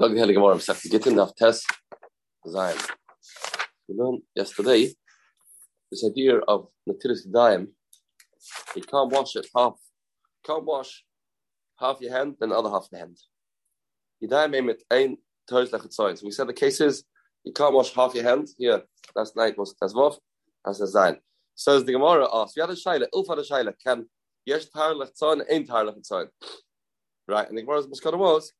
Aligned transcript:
Dag 0.00 0.10
Heilige 0.12 0.36
Gemara, 0.36 0.54
we 0.56 0.90
get 0.90 1.06
in 1.06 1.16
the 1.16 1.26
test 1.36 1.66
Zion. 2.48 2.78
We 3.86 3.94
learned 3.94 4.22
yesterday 4.34 4.90
this 5.90 6.02
idea 6.02 6.38
of 6.48 6.68
Natilis 6.88 7.30
Daim. 7.30 7.68
You 8.74 8.82
can't 8.82 9.12
wash 9.12 9.36
it 9.36 9.48
half. 9.54 9.74
You 9.74 10.54
can't 10.54 10.64
wash 10.64 11.04
half 11.78 12.00
your 12.00 12.10
hand, 12.10 12.36
then 12.40 12.48
the 12.48 12.56
other 12.56 12.70
half 12.70 12.88
the 12.90 13.00
hand. 13.00 13.18
Yadayim 14.24 14.54
er 14.54 14.56
aim 14.56 14.68
it 14.70 14.82
ein 14.90 15.18
toes 15.46 15.70
like 15.74 15.82
So 15.92 16.10
we 16.24 16.30
said 16.30 16.46
the 16.46 16.54
case 16.54 16.80
is 16.80 17.04
you 17.44 17.52
can't 17.52 17.74
wash 17.74 17.92
half 17.92 18.14
your 18.14 18.24
hand. 18.24 18.48
Here, 18.56 18.84
that's 19.14 19.36
night 19.36 19.58
was 19.58 19.74
that's 19.78 19.92
Vav, 19.92 20.16
that's 20.64 20.78
the 20.78 20.86
Zion. 20.86 21.18
Says 21.54 21.84
the 21.84 21.92
Gemara 21.92 22.34
asks, 22.34 22.56
"Yad 22.56 22.70
Shaila, 22.70 23.08
Ilfa 23.14 23.46
Shaila, 23.46 23.74
can 23.84 24.06
yesh 24.46 24.70
tar 24.70 24.94
lechtzain, 24.94 25.44
ein 25.52 25.66
tar 25.66 25.84
lechtzain?" 25.84 26.28
Right, 27.28 27.46
and 27.46 27.58
the 27.58 27.60
Gemara's 27.60 27.86
muskara 27.86 28.16
was 28.16 28.52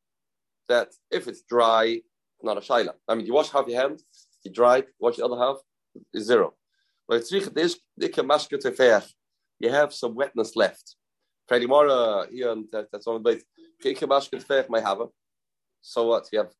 that 0.69 0.89
if 1.11 1.27
it's 1.27 1.43
dry, 1.43 2.01
not 2.41 2.57
a 2.57 2.61
shaila. 2.61 2.93
I 3.07 3.15
mean, 3.15 3.25
you 3.25 3.33
wash 3.33 3.49
half 3.49 3.67
your 3.67 3.79
hand, 3.81 4.01
you 4.43 4.51
dry 4.51 4.83
wash 4.99 5.17
the 5.17 5.25
other 5.25 5.37
half, 5.37 5.57
is 6.13 6.25
zero. 6.27 6.53
But 7.07 7.23
you 9.59 9.69
have 9.69 9.93
some 9.93 10.15
wetness 10.15 10.55
left. 10.55 10.95
Freddie 11.47 11.67
Mora 11.67 12.27
here 12.31 12.49
um, 12.49 12.67
and 12.73 12.87
that's 12.91 13.07
on 13.07 13.21
the 13.21 13.29
base. 13.29 13.43
So 15.81 16.07
what? 16.07 16.29
You 16.31 16.39
have 16.39 16.47
a 16.47 16.51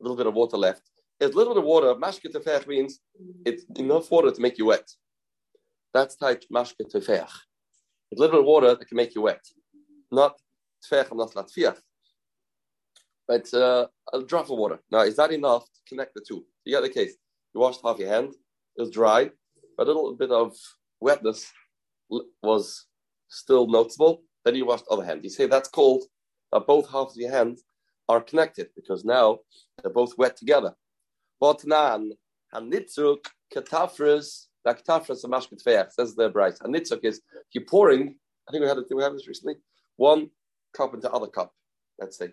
little 0.00 0.16
bit 0.16 0.26
of 0.26 0.34
water 0.34 0.56
left. 0.56 0.82
It's 1.20 1.34
a 1.34 1.38
little 1.38 1.54
bit 1.54 1.62
of 1.62 1.66
water. 1.66 1.94
Mashke 1.94 2.30
tefech 2.32 2.66
means 2.66 3.00
it's 3.44 3.64
enough 3.78 4.10
water 4.10 4.30
to 4.30 4.40
make 4.40 4.58
you 4.58 4.66
wet. 4.66 4.88
That's 5.92 6.16
type 6.16 6.44
mashke 6.52 6.90
tefech. 6.92 7.30
It's 8.10 8.18
a 8.18 8.22
little 8.22 8.36
bit 8.36 8.40
of 8.40 8.46
water 8.46 8.74
that 8.74 8.88
can 8.88 8.96
make 8.96 9.14
you 9.14 9.22
wet. 9.22 9.44
Not 10.10 10.38
tefech, 10.82 11.14
not 11.14 11.34
latfiach 11.34 11.78
but 13.28 13.52
uh, 13.54 13.86
a 14.12 14.22
drop 14.22 14.50
of 14.50 14.58
water. 14.58 14.78
Now, 14.90 15.00
is 15.00 15.16
that 15.16 15.32
enough 15.32 15.64
to 15.64 15.80
connect 15.88 16.14
the 16.14 16.24
two? 16.26 16.44
You 16.64 16.76
get 16.76 16.82
the 16.82 16.88
case. 16.88 17.16
You 17.54 17.60
washed 17.60 17.80
half 17.84 17.98
your 17.98 18.08
hand, 18.08 18.34
it 18.76 18.82
was 18.82 18.90
dry, 18.90 19.30
but 19.76 19.86
a 19.86 19.92
little 19.92 20.14
bit 20.14 20.30
of 20.30 20.54
wetness 21.00 21.50
was 22.42 22.86
still 23.28 23.66
noticeable. 23.66 24.22
Then 24.44 24.54
you 24.54 24.66
washed 24.66 24.84
the 24.86 24.94
other 24.94 25.04
hand. 25.04 25.24
You 25.24 25.30
say 25.30 25.46
that's 25.46 25.68
called 25.68 26.04
both 26.66 26.90
halves 26.90 27.16
of 27.16 27.20
your 27.20 27.30
hand 27.30 27.58
are 28.08 28.20
connected 28.20 28.68
because 28.76 29.04
now 29.04 29.38
they're 29.82 29.92
both 29.92 30.16
wet 30.16 30.36
together. 30.36 30.74
Botnan 31.42 32.10
hanitzuk 32.54 33.18
katafris 33.54 34.46
the 34.64 34.74
katafris 34.74 35.24
a 35.24 35.28
mashkatfeach 35.28 35.92
says 35.92 36.14
the 36.14 36.28
bright. 36.28 36.54
And 36.62 36.74
nitzuk 36.74 37.04
is 37.04 37.20
you 37.52 37.60
pouring. 37.62 38.16
I 38.48 38.52
think 38.52 38.62
we 38.62 38.68
had 38.68 38.78
it. 38.78 38.86
We 38.90 39.02
have 39.02 39.12
this 39.12 39.28
recently? 39.28 39.56
One 39.96 40.30
cup 40.76 40.94
into 40.94 41.10
other 41.10 41.28
cup. 41.28 41.52
Let's 41.98 42.18
say 42.18 42.30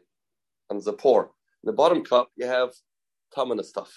and 0.74 0.84
there's. 0.84 1.32
In 1.64 1.68
the 1.68 1.74
bottom 1.74 2.04
cup, 2.04 2.30
you 2.36 2.46
have 2.46 2.72
tamana 3.36 3.64
stuff. 3.64 3.92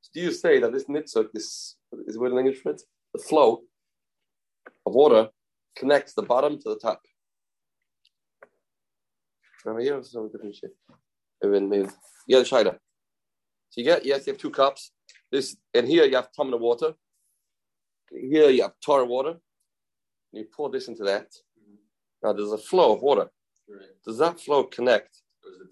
So 0.00 0.10
do 0.14 0.20
you 0.20 0.32
say 0.32 0.60
that 0.60 0.72
this 0.72 0.84
nitzuk, 0.84 1.28
this 1.32 1.76
is 2.06 2.18
what 2.18 2.32
in 2.32 2.38
English 2.38 2.62
for 2.62 2.72
it? 2.72 2.82
The 3.14 3.22
flow 3.22 3.62
of 4.86 4.94
water 4.94 5.28
connects 5.76 6.14
the 6.14 6.22
bottom 6.22 6.58
to 6.58 6.68
the 6.70 6.78
top. 6.78 7.00
Remember 9.64 9.82
here, 9.82 10.02
some 10.02 10.30
different 10.30 10.54
shit. 10.54 10.70
Yeah, 11.42 12.38
the 12.38 12.44
shida. 12.44 12.78
So 13.70 13.80
you 13.80 13.84
get 13.84 14.06
yes, 14.06 14.26
you 14.26 14.32
have 14.32 14.40
two 14.40 14.50
cups. 14.50 14.92
This 15.30 15.56
and 15.74 15.86
here 15.86 16.04
you 16.04 16.16
have 16.16 16.28
tamana 16.32 16.58
water. 16.58 16.94
Here 18.10 18.50
you 18.50 18.62
have 18.62 18.74
tar 18.84 19.04
water. 19.04 19.34
You 20.32 20.46
pour 20.56 20.70
this 20.70 20.88
into 20.88 21.04
that. 21.04 21.26
Now 22.22 22.32
there's 22.32 22.52
a 22.52 22.58
flow 22.58 22.94
of 22.94 23.02
water. 23.02 23.28
Does 24.04 24.18
that 24.18 24.40
flow 24.40 24.64
connect 24.64 25.22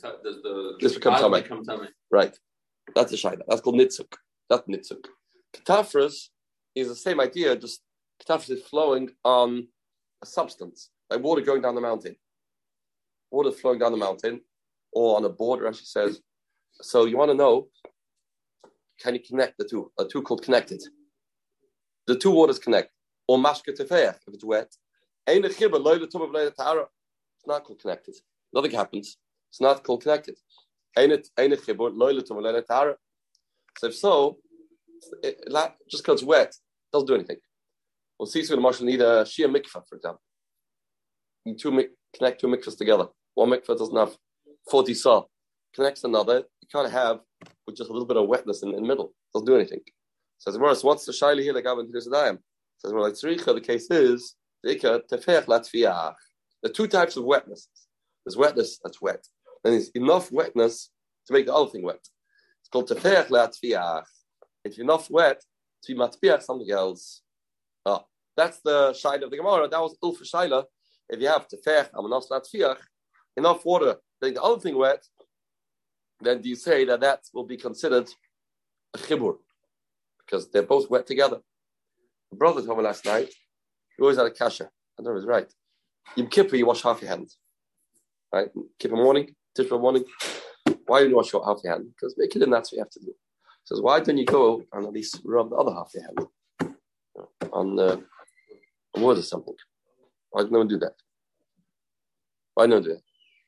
the, 0.00 0.18
does 0.22 0.42
the 0.42 0.74
this 0.80 0.94
become 0.94 1.64
tummy? 1.64 1.88
Right. 2.10 2.36
That's 2.94 3.12
a 3.12 3.16
shaila. 3.16 3.42
That's 3.48 3.60
called 3.60 3.76
nitzuk. 3.76 4.12
That's 4.50 4.66
nitzuk. 4.68 5.04
Katafras 5.56 6.28
is 6.74 6.88
the 6.88 6.96
same 6.96 7.20
idea, 7.20 7.56
just 7.56 7.82
katafras 8.22 8.50
is 8.50 8.62
flowing 8.62 9.10
on 9.24 9.68
a 10.22 10.26
substance, 10.26 10.90
like 11.10 11.22
water 11.22 11.42
going 11.42 11.62
down 11.62 11.74
the 11.74 11.80
mountain. 11.80 12.16
Water 13.30 13.52
flowing 13.52 13.78
down 13.78 13.92
the 13.92 13.98
mountain, 13.98 14.40
or 14.92 15.16
on 15.16 15.24
a 15.24 15.28
border, 15.28 15.66
as 15.66 15.78
she 15.78 15.86
says. 15.86 16.20
So 16.82 17.04
you 17.04 17.16
want 17.16 17.30
to 17.30 17.36
know, 17.36 17.68
can 19.00 19.14
you 19.14 19.20
connect 19.20 19.58
the 19.58 19.64
two? 19.64 19.90
The 19.98 20.08
two 20.08 20.22
called 20.22 20.42
connected. 20.42 20.82
The 22.06 22.16
two 22.16 22.30
waters 22.30 22.58
connect. 22.58 22.90
Or 23.26 23.38
mashka 23.38 23.78
tefeach, 23.78 24.16
if 24.26 24.34
it's 24.34 24.44
wet. 24.44 24.70
It's 25.26 25.60
not 27.46 27.64
called 27.64 27.80
connected. 27.80 28.14
Nothing 28.52 28.72
happens. 28.72 29.16
It's 29.54 29.60
not 29.60 29.84
connected. 29.84 30.36
So 30.96 31.04
if 33.86 33.94
so, 33.94 34.38
it, 35.22 35.44
just 35.88 36.02
because 36.02 36.20
it's 36.20 36.24
wet, 36.24 36.56
doesn't 36.92 37.06
do 37.06 37.14
anything. 37.14 37.36
We'll 38.18 38.26
see 38.26 38.42
soon. 38.42 38.60
Marshal 38.60 38.86
need 38.86 39.00
a 39.00 39.22
Shia 39.22 39.46
mikvah, 39.46 39.86
for 39.88 39.94
example. 39.94 40.20
You 41.44 41.54
two 41.54 41.70
connect 42.16 42.40
two 42.40 42.48
mikvahs 42.48 42.76
together. 42.76 43.06
One 43.34 43.50
mikvah 43.50 43.78
doesn't 43.78 43.96
have 43.96 44.16
40 44.68 44.92
saw. 44.94 45.22
Connects 45.72 46.02
another. 46.02 46.42
You 46.60 46.68
can't 46.72 46.90
have 46.90 47.20
with 47.64 47.76
just 47.76 47.90
a 47.90 47.92
little 47.92 48.08
bit 48.08 48.16
of 48.16 48.26
wetness 48.26 48.64
in, 48.64 48.70
in 48.70 48.82
the 48.82 48.88
middle. 48.88 49.14
Doesn't 49.32 49.46
do 49.46 49.54
anything. 49.54 49.82
Says 50.38 50.58
Morris, 50.58 50.82
what's 50.82 51.04
the 51.04 51.12
shaila 51.12 51.42
here 51.42 51.52
like 51.52 51.66
Abin 51.66 51.92
Tirusadayim? 51.92 52.38
Says 52.78 52.92
well, 52.92 53.04
like 53.04 53.14
Tzricha, 53.14 53.54
the 53.54 53.60
case 53.60 53.86
is 53.88 54.34
the 54.64 54.74
two 56.74 56.88
types 56.88 57.16
of 57.16 57.22
wetness. 57.22 57.68
There's 58.26 58.36
wetness 58.36 58.80
that's 58.82 59.00
wet 59.00 59.24
then 59.64 59.72
there's 59.72 59.88
enough 59.90 60.30
wetness 60.30 60.90
to 61.26 61.32
make 61.32 61.46
the 61.46 61.54
other 61.54 61.70
thing 61.70 61.82
wet. 61.82 61.96
It's 62.60 62.68
called 62.70 62.88
tefech 62.88 63.28
le'atfiach. 63.28 64.04
If 64.64 64.76
you're 64.76 64.84
enough 64.84 65.10
wet 65.10 65.42
to 65.82 65.94
be 65.94 65.98
matpiach 65.98 66.42
something 66.42 66.70
else. 66.70 67.22
Oh, 67.84 68.04
that's 68.36 68.60
the 68.60 68.90
shaila 68.92 69.24
of 69.24 69.30
the 69.30 69.36
Gemara. 69.36 69.68
That 69.68 69.80
was 69.80 69.96
ilfa 70.02 70.22
shaila. 70.22 70.64
If 71.08 71.20
you 71.20 71.28
have 71.28 71.46
tefech 71.48 71.90
amanos 71.92 72.30
le'atfiach, 72.30 72.78
enough 73.36 73.64
water 73.64 73.94
to 73.94 73.98
make 74.22 74.34
the 74.34 74.42
other 74.42 74.60
thing 74.60 74.76
wet, 74.76 75.04
then 76.20 76.40
do 76.40 76.48
you 76.48 76.56
say 76.56 76.84
that 76.84 77.00
that 77.00 77.20
will 77.32 77.44
be 77.44 77.56
considered 77.56 78.08
a 78.94 78.98
chibur? 78.98 79.36
Because 80.24 80.50
they're 80.50 80.62
both 80.62 80.88
wet 80.88 81.06
together. 81.06 81.40
The 82.30 82.36
brother 82.36 82.62
told 82.62 82.78
me 82.78 82.84
last 82.84 83.04
night, 83.04 83.28
he 83.96 84.02
always 84.02 84.16
had 84.16 84.26
a 84.26 84.30
kasha. 84.30 84.70
I 84.98 85.02
know 85.02 85.14
it's 85.16 85.26
right. 85.26 85.52
Yom 86.16 86.28
Kippur, 86.28 86.56
you 86.56 86.66
wash 86.66 86.82
half 86.82 87.00
your 87.00 87.10
hands. 87.10 87.36
Right? 88.32 88.48
Kippur 88.78 88.96
morning, 88.96 89.34
Tisha 89.56 89.68
B'Av 89.68 89.80
morning, 89.80 90.04
why 90.86 91.02
do 91.02 91.08
you 91.08 91.16
wash 91.16 91.32
your 91.32 91.44
half 91.44 91.60
your 91.62 91.72
hand? 91.74 91.86
Because 91.94 92.14
make 92.18 92.34
it 92.34 92.42
in 92.42 92.50
that's 92.50 92.72
what 92.72 92.76
you 92.76 92.82
have 92.82 92.90
to 92.90 93.00
do. 93.00 93.06
He 93.06 93.66
says, 93.66 93.80
why 93.80 94.00
don't 94.00 94.18
you 94.18 94.26
go 94.26 94.62
and 94.72 94.86
at 94.86 94.92
least 94.92 95.20
rub 95.24 95.50
the 95.50 95.56
other 95.56 95.72
half 95.72 95.92
your 95.94 96.02
hand 96.02 96.18
on 97.52 97.78
uh, 97.78 97.96
a 98.96 99.00
wood 99.00 99.18
or 99.18 99.22
something? 99.22 99.54
Why 100.30 100.42
don't 100.42 100.68
do 100.68 100.78
that? 100.78 100.94
Why 102.54 102.66
not 102.66 102.82
do 102.82 102.90
that? 102.90 103.02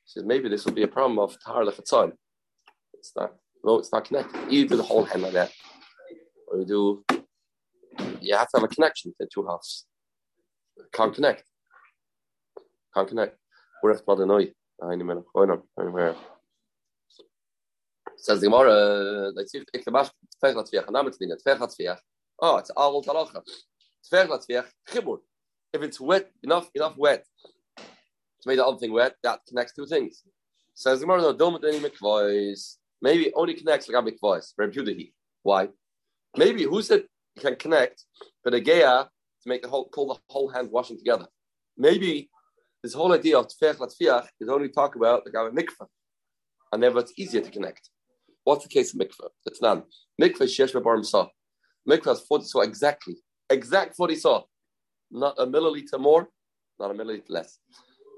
He 0.04 0.06
says, 0.06 0.24
maybe 0.24 0.48
this 0.48 0.64
will 0.64 0.74
be 0.74 0.84
a 0.84 0.88
problem 0.88 1.18
of 1.18 1.36
tahar 1.44 1.64
lechatzain. 1.64 2.12
It's 2.94 3.12
not, 3.16 3.34
no, 3.64 3.78
it's 3.78 3.92
not 3.92 4.04
connected. 4.04 4.52
You 4.52 4.68
do 4.68 4.76
the 4.76 4.82
whole 4.84 5.04
hand 5.04 5.22
like 5.22 5.32
that. 5.32 5.52
Or 6.48 6.60
you 6.60 6.66
do, 6.66 7.04
you 8.20 8.36
have 8.36 8.48
to 8.50 8.58
have 8.58 8.64
a 8.64 8.68
connection 8.68 9.10
to 9.10 9.16
the 9.20 9.28
two 9.32 9.44
halves. 9.46 9.86
Can't 10.92 11.14
connect. 11.14 11.42
Can't 12.94 13.08
connect. 13.08 13.36
We're 13.82 13.90
at 13.90 14.06
Says 14.78 14.98
the 18.40 18.46
Gemara, 18.46 19.32
latzviach, 20.42 20.90
naam 20.90 21.06
het 21.06 21.18
dienen, 21.18 21.38
tfech 21.42 21.58
latzviach. 21.58 21.98
Oh, 22.38 22.58
it's 22.58 22.70
all 22.70 23.02
talacha. 23.02 23.42
Tfech 24.04 24.28
latzviach, 24.28 24.66
chibur. 24.88 25.18
If 25.72 25.82
it's 25.82 25.98
wet, 25.98 26.30
enough, 26.42 26.70
enough 26.74 26.96
wet 26.96 27.26
to 27.76 28.46
make 28.46 28.58
the 28.58 28.66
other 28.66 28.78
thing 28.78 28.92
wet, 28.92 29.16
that 29.22 29.40
connects 29.48 29.72
two 29.74 29.86
things. 29.86 30.22
Says 30.74 31.00
the 31.00 31.06
Gemara, 31.06 31.22
no, 31.22 31.32
don't 31.32 31.64
any 31.64 31.80
mikvois. 31.80 32.76
Maybe 33.00 33.32
only 33.34 33.54
connects 33.54 33.88
like 33.88 34.02
a 34.02 34.10
mikvois. 34.10 34.52
Repudahi. 34.60 35.14
Why? 35.42 35.70
Maybe 36.36 36.64
who 36.64 36.82
said 36.82 37.08
can 37.38 37.56
connect, 37.56 38.04
but 38.44 38.54
a 38.54 38.60
geya 38.60 39.08
to 39.42 39.48
make 39.48 39.62
the 39.62 39.68
whole, 39.68 39.88
call 39.88 40.08
the 40.08 40.20
whole 40.28 40.48
hand 40.48 40.70
washing 40.70 40.98
together. 40.98 41.26
Maybe 41.78 42.28
this 42.86 42.94
whole 42.94 43.12
idea 43.12 43.36
of 43.36 43.48
tfech 43.48 43.78
latfiach 43.78 44.26
is 44.40 44.48
only 44.48 44.68
talk 44.68 44.94
about 44.94 45.24
the 45.24 45.30
guy 45.32 45.48
mikvah, 45.60 45.88
and 46.70 46.80
therefore 46.80 47.00
it's 47.00 47.14
easier 47.22 47.40
to 47.40 47.50
connect. 47.50 47.90
What's 48.44 48.62
the 48.64 48.72
case 48.76 48.94
of 48.94 49.00
mikvah? 49.00 49.30
It's 49.44 49.60
none. 49.60 49.82
Mikvah 50.22 50.42
is 50.42 50.52
shesh 50.56 50.72
bar 50.84 51.02
saw. 51.02 51.26
Mikvah 51.90 52.12
is 52.12 52.20
forty 52.20 52.44
saw 52.44 52.60
exactly, 52.60 53.16
exact 53.50 53.96
forty 53.96 54.14
saw, 54.14 54.36
not 55.10 55.34
a 55.36 55.46
milliliter 55.54 55.98
more, 55.98 56.28
not 56.78 56.92
a 56.92 56.94
milliliter 56.94 57.30
less. 57.30 57.58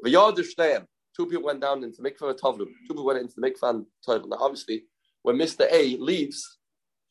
V'yad 0.05 0.87
Two 1.17 1.27
people 1.31 1.47
went 1.51 1.63
down 1.63 1.83
into 1.83 2.03
mikvah 2.03 2.31
and 2.31 2.41
tovlu. 2.41 2.67
Two 2.87 2.95
people 2.95 3.07
went 3.07 3.21
into 3.21 3.35
the 3.39 3.45
mikvah 3.49 3.71
and. 3.71 3.87
Now, 4.31 4.37
obviously, 4.47 4.85
when 5.23 5.39
Mister 5.39 5.67
A 5.71 5.97
leaves, 5.97 6.59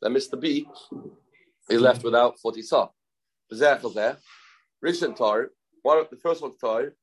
then 0.01 0.13
Mister 0.13 0.37
B 0.37 0.67
is 1.71 1.81
left 1.81 2.03
without 2.03 2.39
forty 2.39 2.61
saw. 2.61 2.89
B'zechel 3.51 3.95
there, 3.95 4.17
Rishon 4.85 5.15
Tar. 5.15 5.49
One, 5.81 5.99
of 5.99 6.09
the 6.11 6.17
first 6.17 6.41
one's 6.43 6.57
Tar, 6.57 6.93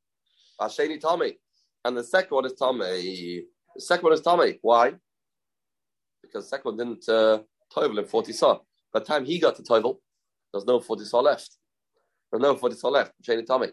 Asheni 0.61 1.01
Tommy. 1.01 1.39
And 1.85 1.97
the 1.97 2.05
second 2.05 2.35
one 2.35 2.47
is 2.47 2.55
Tommy. 2.55 3.45
The 3.75 3.81
second 3.81 4.05
one 4.05 4.12
is 4.12 4.21
Tommy. 4.21 4.59
Why? 4.62 4.95
because 6.35 6.45
the 6.47 6.49
second 6.56 6.77
one 6.77 6.77
didn't 6.77 7.09
uh, 7.09 7.39
toivel 7.75 7.99
in 7.99 8.06
40 8.06 8.33
saw. 8.33 8.59
By 8.93 9.01
the 9.01 9.05
time 9.05 9.25
he 9.25 9.39
got 9.39 9.56
to 9.56 9.62
toivel, 9.62 9.99
there's 10.53 10.65
no 10.65 10.81
40 10.81 11.05
saw 11.05 11.21
left. 11.21 11.51
There's 12.31 12.43
no 12.43 12.56
40 12.56 12.77
saw 12.77 12.89
left. 12.89 13.12
Chain 13.23 13.45
Tommy. 13.45 13.69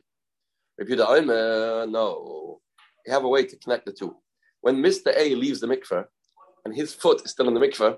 The 0.77 1.07
Omer, 1.07 1.87
no. 1.87 2.59
You 3.05 3.13
have 3.13 3.23
a 3.23 3.27
way 3.27 3.45
to 3.45 3.55
connect 3.57 3.85
the 3.85 3.91
two. 3.91 4.15
When 4.61 4.77
Mr. 4.77 5.11
A 5.15 5.35
leaves 5.35 5.59
the 5.59 5.67
mikveh 5.67 6.05
and 6.65 6.75
his 6.75 6.93
foot 6.93 7.23
is 7.25 7.31
still 7.31 7.47
in 7.47 7.53
the 7.53 7.59
mikveh, 7.59 7.97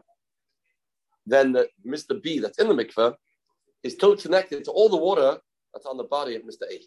then 1.25 1.51
the, 1.53 1.67
Mr. 1.85 2.21
B 2.21 2.39
that's 2.39 2.59
in 2.59 2.67
the 2.67 2.73
mikveh 2.73 3.13
is 3.83 3.93
still 3.93 4.15
connected 4.15 4.63
to 4.65 4.71
all 4.71 4.89
the 4.89 4.97
water 4.97 5.37
that's 5.73 5.85
on 5.85 5.97
the 5.97 6.03
body 6.05 6.35
of 6.35 6.43
Mr. 6.43 6.63
A. 6.71 6.79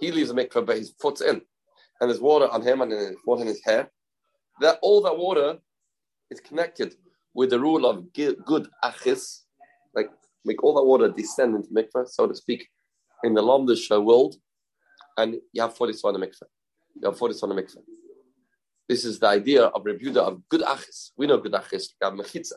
He 0.00 0.12
leaves 0.12 0.28
the 0.28 0.34
mikveh, 0.34 0.64
but 0.64 0.76
his 0.76 0.94
foot's 1.00 1.20
in, 1.20 1.40
and 2.00 2.10
there's 2.10 2.20
water 2.20 2.48
on 2.48 2.62
him 2.62 2.80
and 2.80 2.92
in 2.92 2.98
his, 2.98 3.16
water 3.26 3.42
in 3.42 3.48
his 3.48 3.62
hair. 3.64 3.90
That 4.60 4.78
all 4.82 5.00
that 5.02 5.16
water 5.16 5.58
is 6.30 6.40
connected 6.40 6.94
with 7.34 7.50
the 7.50 7.60
rule 7.60 7.86
of 7.86 8.12
good 8.12 8.68
achis, 8.84 9.40
like 9.94 10.10
make 10.44 10.62
all 10.62 10.74
that 10.74 10.84
water 10.84 11.08
descend 11.08 11.54
into 11.56 11.68
mikveh, 11.70 12.08
so 12.08 12.26
to 12.26 12.34
speak, 12.34 12.68
in 13.24 13.34
the 13.34 13.42
Lomdish 13.42 13.88
world, 14.04 14.36
and 15.16 15.36
you 15.52 15.62
have 15.62 15.76
40 15.76 15.98
on 16.04 16.14
the 16.14 16.26
mikveh. 16.26 16.42
You 17.00 17.08
have 17.08 17.18
40 17.18 17.38
on 17.42 17.48
the 17.50 17.62
mikveh. 17.62 17.82
This 18.88 19.04
is 19.04 19.18
the 19.18 19.26
idea 19.26 19.64
of 19.64 19.84
Rebuda 19.84 20.18
of 20.18 20.48
good 20.48 20.62
achis. 20.62 21.10
We 21.16 21.26
know 21.26 21.38
good 21.38 21.52
achis, 21.52 21.88
gab 22.00 22.14
mechitza. 22.14 22.54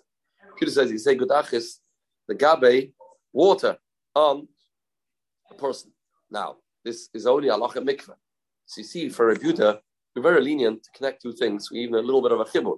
Peter 0.58 0.72
says, 0.72 0.92
you 0.92 0.98
say 0.98 1.16
good 1.16 1.30
achis, 1.30 1.80
the 2.28 2.36
gabe, 2.36 2.92
water 3.34 3.78
on 4.16 4.48
a 5.50 5.56
person. 5.56 5.92
Now, 6.30 6.58
this 6.84 7.10
is 7.14 7.28
only 7.28 7.50
Allah 7.50 7.70
mikveh. 7.70 8.16
So 8.66 8.82
you 8.82 8.84
see, 8.84 9.10
for 9.10 9.34
Rebuda, 9.34 9.80
we're 10.16 10.22
very 10.22 10.42
lenient 10.42 10.84
to 10.84 10.90
connect 10.92 11.22
two 11.22 11.34
things, 11.34 11.70
we 11.72 11.80
even 11.80 11.96
a 11.96 12.00
little 12.00 12.22
bit 12.22 12.32
of 12.32 12.40
a 12.40 12.46
chibur. 12.46 12.78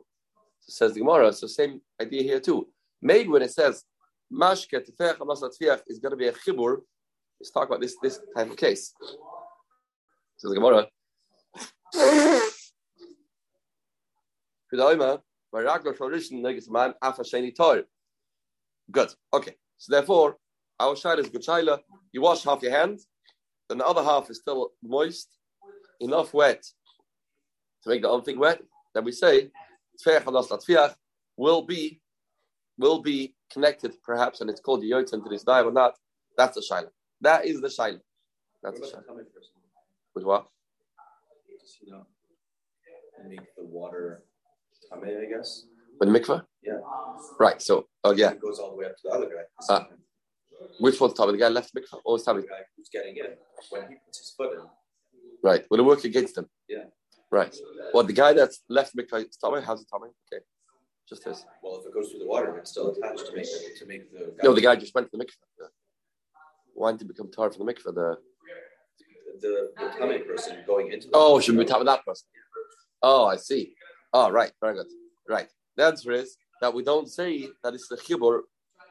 So 0.60 0.72
says 0.72 0.94
the 0.94 1.00
Gemara, 1.02 1.34
so 1.34 1.48
same 1.48 1.82
idea 2.02 2.24
here 2.24 2.40
too. 2.40 2.68
Maybe 3.02 3.30
when 3.30 3.42
it 3.42 3.52
says 3.52 3.84
mashke 4.32 4.80
tefech 4.86 5.20
amas 5.22 5.44
is 5.88 6.00
going 6.00 6.12
to 6.12 6.18
be 6.18 6.28
a 6.28 6.34
chibur, 6.34 6.78
let's 7.40 7.52
talk 7.52 7.68
about 7.68 7.82
this 7.82 7.96
this 8.02 8.20
type 8.36 8.50
of 8.50 8.58
case. 8.58 8.94
So 10.38 10.50
the 10.50 10.56
Gemara. 10.56 10.88
Good. 18.92 19.14
Okay. 19.34 19.56
So 19.78 19.94
therefore, 19.94 20.38
our 20.80 20.96
shayla 20.96 21.20
is 21.20 21.30
good 21.30 21.44
shayla. 21.44 21.80
You 22.12 22.22
wash 22.22 22.44
half 22.44 22.62
your 22.64 22.72
hands, 22.72 23.08
then 23.70 23.78
the 23.80 23.86
other 23.86 24.04
half 24.04 24.30
is 24.30 24.38
still 24.38 24.72
moist, 24.84 25.30
enough 26.00 26.34
wet 26.34 26.64
to 27.84 27.90
make 27.90 28.02
the 28.02 28.10
other 28.10 28.24
thing 28.24 28.40
wet. 28.40 28.62
Then 28.94 29.04
we 29.04 29.12
say 29.12 29.50
will 31.38 31.62
be 31.64 32.02
will 32.78 33.02
be 33.02 33.36
connected 33.52 33.94
perhaps, 34.04 34.42
and 34.42 34.50
it's 34.50 34.60
called 34.60 34.82
the 34.82 34.90
yotzim 34.90 35.24
to 35.24 35.30
this 35.30 35.44
dive 35.44 35.66
or 35.66 35.72
not. 35.72 35.96
That's 36.38 36.56
the 36.56 36.62
shayla. 36.62 36.90
That 37.22 37.46
is 37.46 37.62
the 37.62 37.68
shayla. 37.68 38.00
That's 38.62 38.80
the 38.80 38.88
shayla. 38.88 39.26
With 40.16 40.26
what? 40.26 40.48
Just, 41.62 41.78
you 41.82 41.92
know, 41.92 42.06
make 43.28 43.40
the 43.56 43.64
water 43.64 44.24
tame, 44.92 45.04
I 45.04 45.26
guess. 45.36 45.66
With 46.00 46.12
the 46.12 46.20
mikveh? 46.20 46.44
Yeah. 46.64 46.80
Right. 47.40 47.62
So, 47.62 47.88
oh 48.04 48.12
yeah. 48.12 48.32
It 48.32 48.42
goes 48.42 48.60
all 48.60 48.72
the 48.72 48.78
way 48.78 48.86
up 48.86 48.98
to 48.98 49.02
the 49.06 49.10
other 49.10 49.26
guy. 49.26 49.44
Ah. 49.70 49.88
Which 50.80 51.00
one's 51.00 51.14
Tommy? 51.14 51.34
The 51.34 51.38
guy 51.38 51.50
left 51.50 51.74
mikveh 51.76 51.94
oh, 51.94 52.02
or 52.06 52.18
is 52.18 52.24
Tommy? 52.24 52.42
The 52.42 52.48
guy 52.48 52.62
who's 52.76 52.90
getting 52.90 53.18
in 53.18 53.26
when 53.70 53.90
he 53.90 53.96
puts 54.06 54.20
his 54.20 54.34
foot 54.36 54.54
in. 54.54 54.66
Right. 55.44 55.66
Will 55.70 55.80
it 55.80 55.86
work 55.86 56.04
against 56.04 56.38
him? 56.38 56.48
Yeah. 56.70 56.86
Right. 57.32 57.56
Well, 57.94 58.04
the 58.04 58.14
guy 58.14 58.34
that's 58.34 58.62
left 58.70 58.96
mikveh 58.96 59.30
is 59.30 59.38
Tommy. 59.38 59.62
How's 59.62 59.82
it 59.82 59.88
Tommy? 59.92 60.10
Okay. 60.32 60.44
Just 61.08 61.26
this. 61.26 61.46
Well, 61.62 61.80
if 61.80 61.86
it 61.88 61.94
goes 61.94 62.10
through 62.10 62.20
the 62.20 62.28
water, 62.28 62.58
it's 62.58 62.72
still 62.72 62.92
attached 62.92 63.26
to 63.28 63.36
make 63.36 63.46
the, 63.46 63.80
to 63.80 63.86
make 63.86 64.12
the. 64.12 64.34
No, 64.44 64.54
the 64.54 64.62
guy 64.62 64.76
just 64.76 64.96
went 64.96 65.12
to 65.12 65.18
the 65.18 65.24
mikveh. 65.24 65.36
Yeah. 65.60 65.68
Why 66.74 66.92
did 66.92 67.02
he 67.02 67.08
become 67.08 67.30
tar 67.32 67.52
for 67.52 67.60
the 67.60 67.66
mikveh? 67.66 67.94
The 67.94 68.18
the, 69.42 69.72
the 69.78 69.90
tummy 69.98 70.20
person 70.20 70.58
going 70.66 70.92
into. 70.92 71.08
The 71.08 71.14
oh, 71.16 71.40
should 71.40 71.58
we 71.58 71.66
top 71.66 71.80
of 71.80 71.86
that 71.88 72.06
person? 72.06 72.28
Oh, 73.02 73.26
I 73.26 73.36
see. 73.36 73.74
Oh, 74.14 74.30
right. 74.32 74.52
Very 74.62 74.76
good. 74.76 74.88
Right. 75.28 75.48
The 75.76 75.86
answer 75.86 76.12
is 76.12 76.38
that 76.62 76.74
we 76.74 76.84
don't 76.84 77.10
say 77.10 77.50
that 77.64 77.74
it's 77.74 77.88
the 77.88 77.98
chibur, 77.98 78.42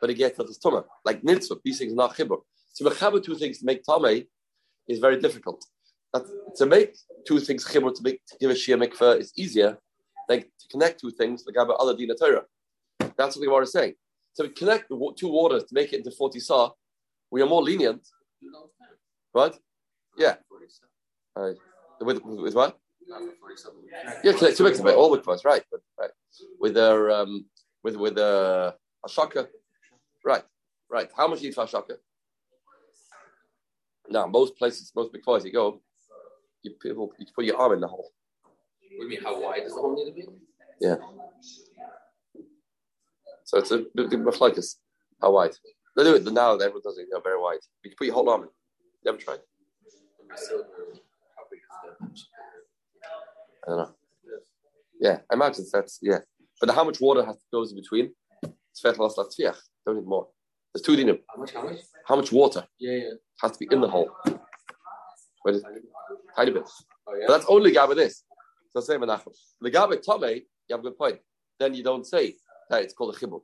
but 0.02 0.10
it 0.10 0.14
gets 0.14 0.36
the 0.36 0.44
tumah. 0.44 0.84
Like 1.04 1.22
nitzvah, 1.22 1.60
these 1.64 1.78
things 1.78 1.92
are 1.92 1.96
not 1.96 2.16
chibur. 2.16 2.40
So 2.72 2.84
mechaber 2.84 3.24
two 3.24 3.36
things 3.36 3.60
to 3.60 3.64
make 3.64 3.84
tummy 3.84 4.26
is 4.88 4.98
very 4.98 5.18
difficult. 5.18 5.64
To 6.56 6.66
make 6.66 6.96
two 7.26 7.38
things 7.38 7.64
chibur 7.64 7.94
to 7.94 8.02
make 8.02 8.20
to 8.26 8.36
give 8.40 8.50
a 8.50 8.54
shia 8.54 8.76
mikveh 8.84 9.20
is 9.20 9.32
easier 9.36 9.78
than 10.28 10.40
to 10.40 10.68
connect 10.72 11.00
two 11.00 11.12
things 11.12 11.44
like 11.46 11.56
about 11.56 11.76
other 11.78 11.96
dina 11.96 12.14
Torah. 12.16 12.44
That's 12.98 13.36
what 13.36 13.40
the 13.42 13.46
Gemara 13.46 13.62
is 13.62 13.72
saying. 13.72 13.94
So 14.34 14.48
connect 14.48 14.88
the 14.88 15.14
two 15.16 15.28
waters 15.28 15.62
to 15.64 15.72
make 15.72 15.92
it 15.92 15.98
into 15.98 16.10
forty 16.10 16.40
saw. 16.40 16.72
We 17.30 17.40
are 17.40 17.46
more 17.46 17.62
lenient. 17.62 18.06
What? 19.30 19.58
Yeah. 20.18 20.34
Uh, 21.36 21.52
with, 22.00 22.20
with 22.24 22.54
what? 22.54 22.76
Yeah, 24.24 24.32
connect 24.32 24.56
two 24.56 24.64
mikvahs, 24.64 24.96
all 24.96 25.16
mikvahs, 25.16 25.44
right? 25.44 25.62
Right. 25.98 26.10
With 26.58 26.74
their 26.74 27.10
um, 27.12 27.46
with 27.84 27.96
with 27.96 28.18
uh, 28.18 28.72
a 29.06 29.08
shaka, 29.08 29.48
right? 30.24 30.42
Right. 30.90 31.10
How 31.16 31.28
much 31.28 31.42
you 31.42 31.48
eat 31.48 31.54
for 31.54 31.66
shaka? 31.66 31.94
Now, 34.08 34.26
most 34.26 34.56
places, 34.56 34.92
most 34.94 35.12
mikvahs 35.12 35.44
you 35.44 35.52
go, 35.52 35.80
you 36.62 36.72
people 36.82 37.12
you 37.18 37.26
put 37.34 37.44
your 37.44 37.56
arm 37.56 37.72
in 37.72 37.80
the 37.80 37.88
hole. 37.88 38.12
What 38.42 38.90
do 38.90 38.96
you 39.04 39.08
mean? 39.08 39.22
How 39.22 39.40
wide 39.40 39.62
does 39.62 39.74
the 39.74 39.80
hole 39.80 39.94
need 39.94 40.10
to 40.10 40.12
be? 40.12 40.28
Yeah. 40.80 40.96
So 43.44 43.58
it's 43.58 43.70
a 43.70 43.84
bit 43.94 44.12
of 44.12 44.36
focus. 44.36 44.78
How 45.20 45.32
wide? 45.32 45.52
They 45.96 46.04
do 46.04 46.14
it 46.14 46.24
now. 46.32 46.54
Everyone 46.54 46.82
does 46.84 46.98
it. 46.98 47.08
Know, 47.10 47.20
very 47.20 47.40
wide. 47.40 47.60
You 47.84 47.90
can 47.90 47.96
put 47.96 48.06
your 48.06 48.14
whole 48.14 48.28
arm 48.28 48.42
in. 48.42 48.48
You 49.04 49.12
haven't 49.12 49.24
tried. 49.24 49.40
I 53.64 53.70
don't 53.70 53.78
know. 53.78 53.90
Yeah, 55.00 55.18
I 55.30 55.34
imagine 55.34 55.64
that's 55.72 55.98
yeah. 56.02 56.18
But 56.60 56.74
how 56.74 56.84
much 56.84 57.00
water 57.00 57.24
has 57.24 57.36
to 57.36 57.42
go 57.52 57.62
in 57.62 57.74
between? 57.74 58.12
Don't 59.86 59.96
need 59.96 60.06
more. 60.06 60.28
There's 60.72 60.82
two 60.82 60.96
dinim. 60.96 61.18
How 61.28 61.40
much? 61.40 61.52
How 61.52 61.62
much? 61.62 61.78
How 62.06 62.16
much 62.16 62.32
water? 62.32 62.66
Yeah, 62.78 62.92
yeah. 62.92 63.10
Has 63.40 63.52
to 63.52 63.58
be 63.58 63.68
in 63.70 63.80
the 63.80 63.88
hole. 63.88 64.10
Wait, 65.44 65.62
tiny 66.36 66.50
bit. 66.52 66.68
Oh, 67.06 67.14
yeah. 67.14 67.24
But 67.26 67.38
that's 67.38 67.46
only 67.48 67.72
gab 67.72 67.94
this. 67.94 68.24
So 68.70 68.80
say 68.80 68.96
Menachem. 68.96 69.34
The 69.60 69.70
gab 69.70 69.90
tome, 70.02 70.24
you 70.24 70.42
have 70.70 70.80
a 70.80 70.82
good 70.82 70.96
point. 70.96 71.18
Then 71.58 71.74
you 71.74 71.82
don't 71.82 72.06
say 72.06 72.36
that 72.70 72.82
it's 72.82 72.94
called 72.94 73.14
a 73.14 73.18
chibur. 73.18 73.40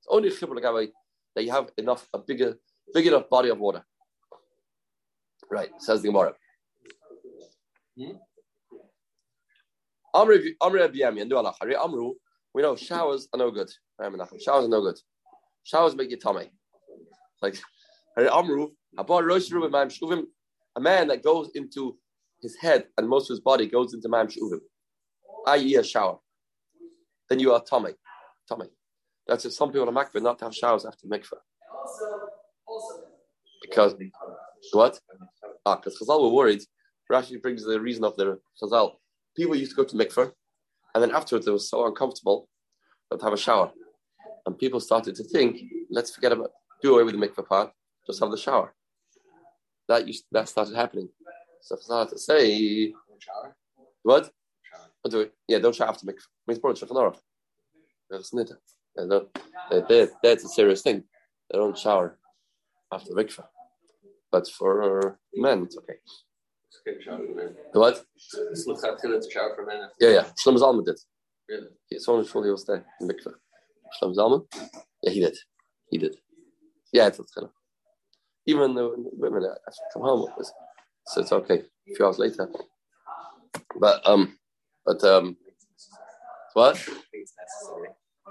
It's 0.00 0.08
only 0.08 0.28
a 0.28 0.32
chibur 0.32 0.60
gab 0.60 0.88
that 1.34 1.44
you 1.44 1.50
have 1.50 1.70
enough 1.76 2.08
a 2.12 2.18
bigger 2.18 2.56
big 2.92 3.06
enough 3.06 3.28
body 3.28 3.50
of 3.50 3.58
water. 3.58 3.84
Right, 5.50 5.70
says 5.78 6.02
the 6.02 6.08
Gemara. 6.08 6.34
Hmm? 7.98 8.16
We 12.54 12.62
know 12.62 12.76
showers 12.76 13.28
are 13.32 13.38
no 13.38 13.50
good. 13.50 13.70
Showers 14.00 14.64
are 14.64 14.68
no 14.68 14.80
good. 14.80 14.98
Showers 15.64 15.96
make 15.96 16.10
you 16.10 16.16
tummy. 16.16 16.50
Like 17.42 17.56
a 18.16 18.22
man 20.80 21.08
that 21.08 21.22
goes 21.22 21.50
into 21.54 21.98
his 22.40 22.56
head 22.56 22.84
and 22.96 23.08
most 23.08 23.30
of 23.30 23.34
his 23.34 23.40
body 23.40 23.66
goes 23.66 23.92
into 23.94 24.08
Mam 24.08 24.28
Shuvim, 24.28 24.60
i.e., 25.48 25.74
a 25.74 25.82
shower. 25.82 26.18
Then 27.28 27.40
you 27.40 27.52
are 27.52 27.62
tummy. 27.62 27.94
Tummy. 28.48 28.66
That's 29.26 29.44
if 29.46 29.52
some 29.52 29.72
people 29.72 29.88
are 29.88 29.92
makveh 29.92 30.22
not 30.22 30.38
to 30.38 30.44
have 30.44 30.54
showers 30.54 30.84
after 30.84 31.06
mikveh. 31.06 31.40
Because 33.62 33.94
what? 34.72 35.00
Ah, 35.64 35.76
because 35.76 35.98
Chazal 35.98 36.20
were 36.22 36.28
worried. 36.28 36.62
Rashi 37.10 37.40
brings 37.40 37.64
the 37.64 37.80
reason 37.80 38.04
of 38.04 38.16
the 38.16 38.38
Chazal 38.62 38.96
people 39.36 39.56
used 39.56 39.72
to 39.72 39.76
go 39.76 39.84
to 39.84 39.96
mikveh, 39.96 40.30
and 40.94 41.02
then 41.02 41.10
afterwards 41.10 41.46
it 41.46 41.52
was 41.52 41.68
so 41.68 41.86
uncomfortable 41.86 42.48
to 43.10 43.18
have 43.22 43.32
a 43.32 43.36
shower. 43.36 43.72
And 44.46 44.58
people 44.58 44.80
started 44.80 45.14
to 45.16 45.24
think, 45.24 45.60
let's 45.90 46.14
forget 46.14 46.32
about, 46.32 46.50
do 46.82 46.94
away 46.94 47.04
with 47.04 47.18
the 47.18 47.26
mikveh 47.26 47.46
part, 47.46 47.72
just 48.06 48.20
have 48.20 48.30
the 48.30 48.36
shower. 48.36 48.74
That 49.88 50.06
used, 50.06 50.24
that 50.32 50.48
started 50.48 50.74
happening. 50.76 51.08
So 51.60 51.76
I 51.76 51.80
started 51.80 52.12
to 52.12 52.18
say, 52.18 52.92
shower? 53.18 53.56
what? 54.02 54.24
Shower. 54.24 55.10
Do 55.10 55.20
it. 55.20 55.32
Yeah, 55.48 55.58
don't 55.58 55.74
shower 55.74 55.88
after 55.88 56.06
mikveh. 56.06 56.26
Means 56.46 56.58
born 56.58 56.74
shulchan 56.74 56.90
aruch. 56.90 57.18
That's 60.22 60.44
a 60.44 60.48
serious 60.48 60.82
thing. 60.82 61.04
They 61.50 61.58
don't 61.58 61.78
shower 61.78 62.18
after 62.92 63.12
mikveh. 63.12 63.44
But 64.30 64.48
for 64.48 65.18
men, 65.34 65.62
it's 65.64 65.78
okay. 65.78 65.94
What? 67.72 68.04
shower 69.32 69.54
for 69.54 69.64
men. 69.64 69.88
Yeah, 70.00 70.10
yeah. 70.10 70.24
Shlomo 70.44 70.58
Zalman 70.58 70.84
did. 70.84 70.98
Really? 71.48 71.68
Yeah, 71.90 71.98
someone 72.00 72.26
surely 72.26 72.50
was 72.50 72.64
there 72.66 72.84
in 73.00 73.08
mikveh. 73.08 73.34
Shlomo 74.00 74.14
Zalman? 74.16 74.46
Yeah, 75.02 75.10
he 75.12 75.20
did. 75.20 75.36
He 75.90 75.98
did. 75.98 76.16
Yeah, 76.92 77.06
it's 77.08 77.18
kind 77.18 77.44
of. 77.46 77.50
Even 78.46 78.74
the 78.74 78.92
women 79.12 79.42
come 79.92 80.02
home 80.02 80.22
with 80.22 80.36
this. 80.38 80.52
So 81.06 81.20
it's 81.20 81.32
okay. 81.32 81.62
A 81.90 81.94
few 81.94 82.06
hours 82.06 82.18
later. 82.18 82.48
But, 83.78 84.06
um, 84.06 84.38
but, 84.84 85.02
um, 85.04 85.36
what? 86.52 86.76
I 86.76 86.78
think 86.78 86.98
it's 87.12 87.34
necessary. 87.38 87.88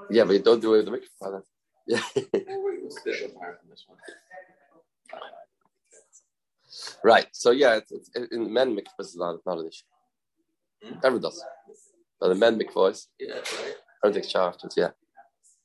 Yeah, 0.09 0.23
but 0.23 0.33
you 0.33 0.39
don't 0.39 0.61
do 0.61 0.73
it 0.75 0.85
with 0.85 0.85
the 0.85 1.25
mikvah. 1.25 1.41
Yeah. 1.87 1.99
Special 2.89 3.29
part 3.29 3.59
from 3.59 3.69
this 3.69 3.85
one. 3.87 3.97
right. 7.03 7.27
So 7.33 7.51
yeah, 7.51 7.75
it's, 7.75 7.91
it's, 7.91 8.09
in 8.31 8.51
men 8.51 8.75
mikvah 8.75 8.99
is 9.01 9.15
not, 9.15 9.37
not 9.45 9.59
an 9.59 9.67
issue. 9.67 9.83
Hmm? 10.83 10.97
Everyone 11.03 11.21
does. 11.21 11.43
But 12.19 12.29
the 12.29 12.35
men 12.35 12.59
mikvahs, 12.59 13.07
Yeah, 13.19 13.35
right. 13.35 13.75
everyone 14.03 14.21
takes 14.21 14.29
shower 14.29 14.49
afterwards. 14.49 14.75
Yeah. 14.77 14.91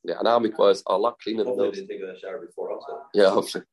Yeah, 0.05 0.19
and 0.19 0.28
our 0.28 0.40
mikvahs 0.40 0.83
are 0.87 0.97
a 0.97 0.99
lot 0.99 1.19
cleaner 1.21 1.45
than 1.45 1.57
those. 1.57 1.75
didn't 1.75 1.88
take 1.88 2.00
that 2.00 2.19
shower 2.21 2.45
before 2.45 2.73
also. 2.73 3.02
Yeah, 3.14 3.31
hopefully. 3.31 3.64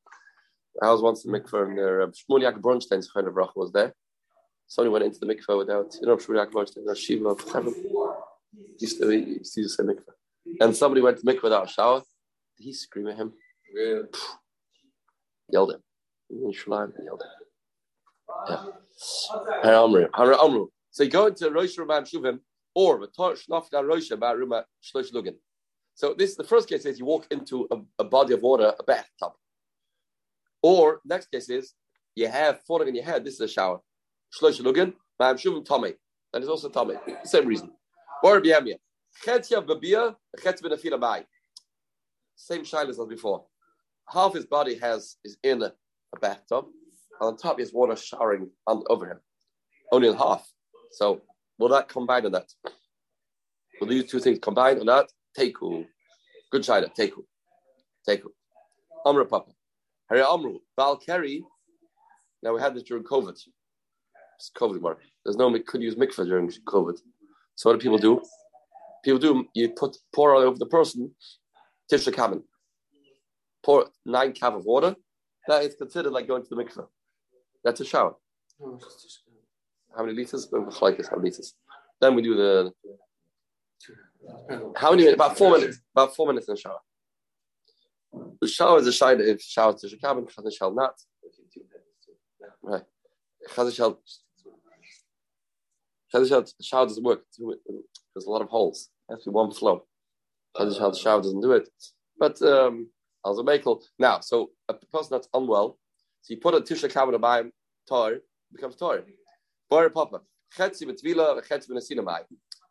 I 0.81 0.91
was 0.91 1.01
once 1.01 1.23
in 1.23 1.31
the 1.31 1.39
mikvah 1.39 1.67
and 1.67 1.77
there, 1.77 2.01
um, 2.01 2.11
Shmuel 2.11 2.59
Bronstein's 2.59 3.09
friend 3.09 3.27
of 3.27 3.33
Bracha 3.33 3.55
was 3.55 3.71
there. 3.71 3.93
Somebody 4.67 4.91
went 4.91 5.05
into 5.05 5.19
the 5.19 5.27
mikvah 5.27 5.57
without, 5.57 5.95
you 6.01 6.07
know, 6.07 6.17
Shmuel 6.17 6.51
Bronstein, 6.51 6.85
or 6.87 6.95
Shiva 6.95 7.29
of 7.29 7.41
heaven. 7.51 7.73
Used 8.79 8.99
to, 8.99 9.09
he 9.09 9.17
used 9.17 9.53
to 9.53 9.69
say 9.69 9.83
mikvah. 9.83 10.59
And 10.59 10.75
somebody 10.75 11.01
went 11.01 11.19
to 11.19 11.25
mikvah 11.25 11.43
without 11.43 11.69
a 11.69 11.71
shower. 11.71 12.01
Did 12.57 12.63
he 12.63 12.73
scream 12.73 13.07
at 13.07 13.17
him? 13.17 13.33
Really? 13.73 14.07
Yelled 15.51 15.71
at 15.71 15.75
him. 15.75 15.81
In 16.29 16.51
Shalim, 16.51 16.91
he 16.97 17.03
yelled 17.03 17.23
at 18.49 18.57
him. 18.57 18.73
Yeah. 19.63 19.83
Amru. 19.83 20.07
Amru. 20.13 20.67
So 20.91 21.03
you 21.03 21.09
go 21.09 21.27
into 21.27 21.49
Rosh 21.51 21.77
Rumam 21.77 22.03
Shuvim, 22.03 22.39
or 22.73 23.07
Da 23.17 23.79
Rosh 23.79 24.11
Ruma 24.11 24.63
Shlosh 24.83 25.13
Lugin. 25.13 25.35
So 25.95 26.13
this, 26.13 26.35
the 26.35 26.43
first 26.43 26.67
case 26.67 26.85
is 26.85 26.99
you 26.99 27.05
walk 27.05 27.25
into 27.31 27.67
a, 27.71 27.77
a 27.99 28.03
body 28.03 28.33
of 28.33 28.41
water, 28.41 28.73
a 28.77 28.83
bathtub. 28.83 29.31
Or 30.61 30.99
next 31.05 31.31
case 31.31 31.49
is 31.49 31.73
you 32.15 32.27
have 32.27 32.61
falling 32.67 32.89
in 32.89 32.95
your 32.95 33.05
head. 33.05 33.23
This 33.23 33.35
is 33.35 33.39
a 33.39 33.47
shower. 33.47 33.79
Shlosh 34.37 34.61
Lugin, 34.61 34.93
Ma'am 35.19 35.37
Shuvim 35.37 35.65
Tomei. 35.65 35.95
That 36.33 36.43
is 36.43 36.49
also 36.49 36.69
Tomei. 36.69 36.97
Same 37.25 37.47
reason. 37.47 37.71
Or 38.23 38.41
Biamia. 38.41 38.75
Chetia 39.25 39.65
Babia, 39.65 40.15
Chet 40.43 40.61
Benafila 40.61 40.99
Bai. 40.99 41.25
Same 42.35 42.63
shayla 42.63 42.89
as 42.89 42.99
before. 43.07 43.45
Half 44.09 44.33
his 44.33 44.45
body 44.45 44.77
has 44.79 45.15
is 45.23 45.37
in 45.43 45.63
a, 45.63 45.71
a 46.13 46.19
bathtub, 46.19 46.65
and 47.21 47.27
on 47.29 47.37
top 47.37 47.61
is 47.61 47.73
water 47.73 47.95
showering 47.95 48.49
on, 48.67 48.83
over 48.89 49.09
him. 49.09 49.19
Only 49.91 50.09
in 50.09 50.15
half. 50.15 50.45
So 50.91 51.21
will 51.57 51.69
that 51.69 51.87
combine 51.87 52.25
or 52.25 52.29
not? 52.29 52.51
Will 53.79 53.87
these 53.87 54.09
two 54.11 54.19
things 54.19 54.39
combine 54.39 54.77
or 54.79 54.83
not? 54.83 55.09
Teku. 55.37 55.85
Good 56.51 56.63
shayla. 56.63 56.93
Teku. 56.95 57.23
Teku. 58.07 58.29
Amra 59.05 59.25
Papa. 59.25 59.51
Harry 60.09 60.21
Amru. 60.21 60.59
Val 60.75 60.97
Kerry. 60.97 61.43
Now 62.43 62.53
we 62.53 62.61
had 62.61 62.75
this 62.75 62.83
during 62.83 63.03
COVID. 63.03 63.37
It's 64.37 64.51
COVID 64.57 64.81
work. 64.81 65.01
There's 65.23 65.37
no 65.37 65.51
could 65.59 65.81
use 65.81 65.95
mikvah 65.95 66.25
during 66.25 66.47
COVID. 66.49 66.97
So 67.55 67.69
what 67.69 67.79
do 67.79 67.83
people 67.83 67.97
do? 67.97 68.21
People 69.03 69.19
do 69.19 69.45
you 69.53 69.69
put 69.69 69.97
pour 70.13 70.35
all 70.35 70.41
over 70.41 70.57
the 70.57 70.65
person, 70.65 71.11
tisha 71.91 72.13
cabin. 72.13 72.43
Pour 73.63 73.87
nine 74.05 74.33
cup 74.33 74.55
of 74.55 74.65
water. 74.65 74.95
That 75.47 75.63
is 75.63 75.75
considered 75.75 76.11
like 76.11 76.27
going 76.27 76.43
to 76.43 76.49
the 76.49 76.55
mikvah. 76.55 76.87
That's 77.63 77.81
a 77.81 77.85
shower. 77.85 78.15
How 79.95 80.03
many 80.03 80.13
liters? 80.13 80.49
How 80.51 80.59
many 81.17 81.29
liters? 81.29 81.53
Then 82.01 82.15
we 82.15 82.21
do 82.21 82.35
the 82.35 82.73
how 84.75 84.91
many 84.91 85.03
minutes? 85.03 85.15
About 85.15 85.37
four 85.37 85.51
minutes. 85.57 85.79
About 85.95 86.15
four 86.15 86.27
minutes 86.27 86.47
in 86.47 86.55
the 86.55 86.59
shower. 86.59 86.79
The 88.41 88.47
shower 88.47 88.79
is 88.79 88.87
a 88.87 88.93
shower 88.93 89.19
if 89.19 89.41
shower 89.41 89.73
tisha 89.73 89.99
cabin, 89.99 90.25
chazan 90.25 90.51
shall 90.57 90.73
not. 90.73 90.93
Right. 92.61 92.83
Shall 93.53 93.65
the 93.65 93.71
shower 93.71 93.97
doesn't 96.85 97.03
work. 97.03 97.23
There's 97.37 98.25
a 98.25 98.29
lot 98.29 98.41
of 98.41 98.49
holes. 98.49 98.89
It 99.09 99.13
has 99.13 99.23
to 99.23 99.29
be 99.29 99.33
one 99.33 99.51
flow. 99.51 99.85
The 100.57 100.93
shower 100.93 101.21
doesn't 101.21 101.41
do 101.41 101.51
it. 101.51 101.69
But 102.17 102.41
um 102.41 102.89
as 103.25 103.37
a 103.39 103.43
makel. 103.43 103.81
Now, 103.99 104.19
so 104.19 104.51
a 104.69 104.73
person 104.73 105.09
that's 105.11 105.27
unwell, 105.33 105.77
so 106.21 106.33
you 106.33 106.39
put 106.39 106.53
a 106.53 106.61
tisha 106.61 106.89
cabin 106.91 107.19
by 107.19 107.39
him, 107.41 107.51
tar, 107.87 108.21
becomes 108.53 108.75
tar. 108.75 109.01
Bar 109.69 109.89
papa. 109.89 110.21
Chetzi 110.55 110.83
betvila, 110.83 111.43
chetzi 111.45 111.69
benasinamai. 111.69 112.23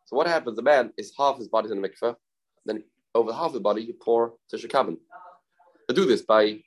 So 0.05 0.15
what 0.15 0.27
happens? 0.27 0.55
The 0.55 0.61
man 0.61 0.91
is 0.97 1.13
half 1.17 1.37
his 1.37 1.47
body's 1.47 1.71
in 1.71 1.81
the 1.81 1.89
mikveh, 1.89 2.15
then 2.65 2.83
over 3.13 3.33
half 3.33 3.53
the 3.53 3.59
body 3.59 3.81
you 3.83 3.93
pour 3.93 4.33
tisha 4.53 4.69
cabin. 4.69 4.97
They 5.87 5.93
do 5.95 6.05
this 6.05 6.21
by 6.21 6.61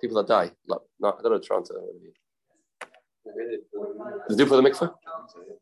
people 0.00 0.16
that 0.16 0.28
die. 0.28 0.50
Not, 0.68 0.82
not 0.98 1.18
I 1.18 1.22
don't 1.22 1.32
know 1.32 1.38
Toronto. 1.38 1.74
They 4.28 4.36
do 4.36 4.46
for 4.46 4.56
the 4.56 4.62
mikveh? 4.62 4.92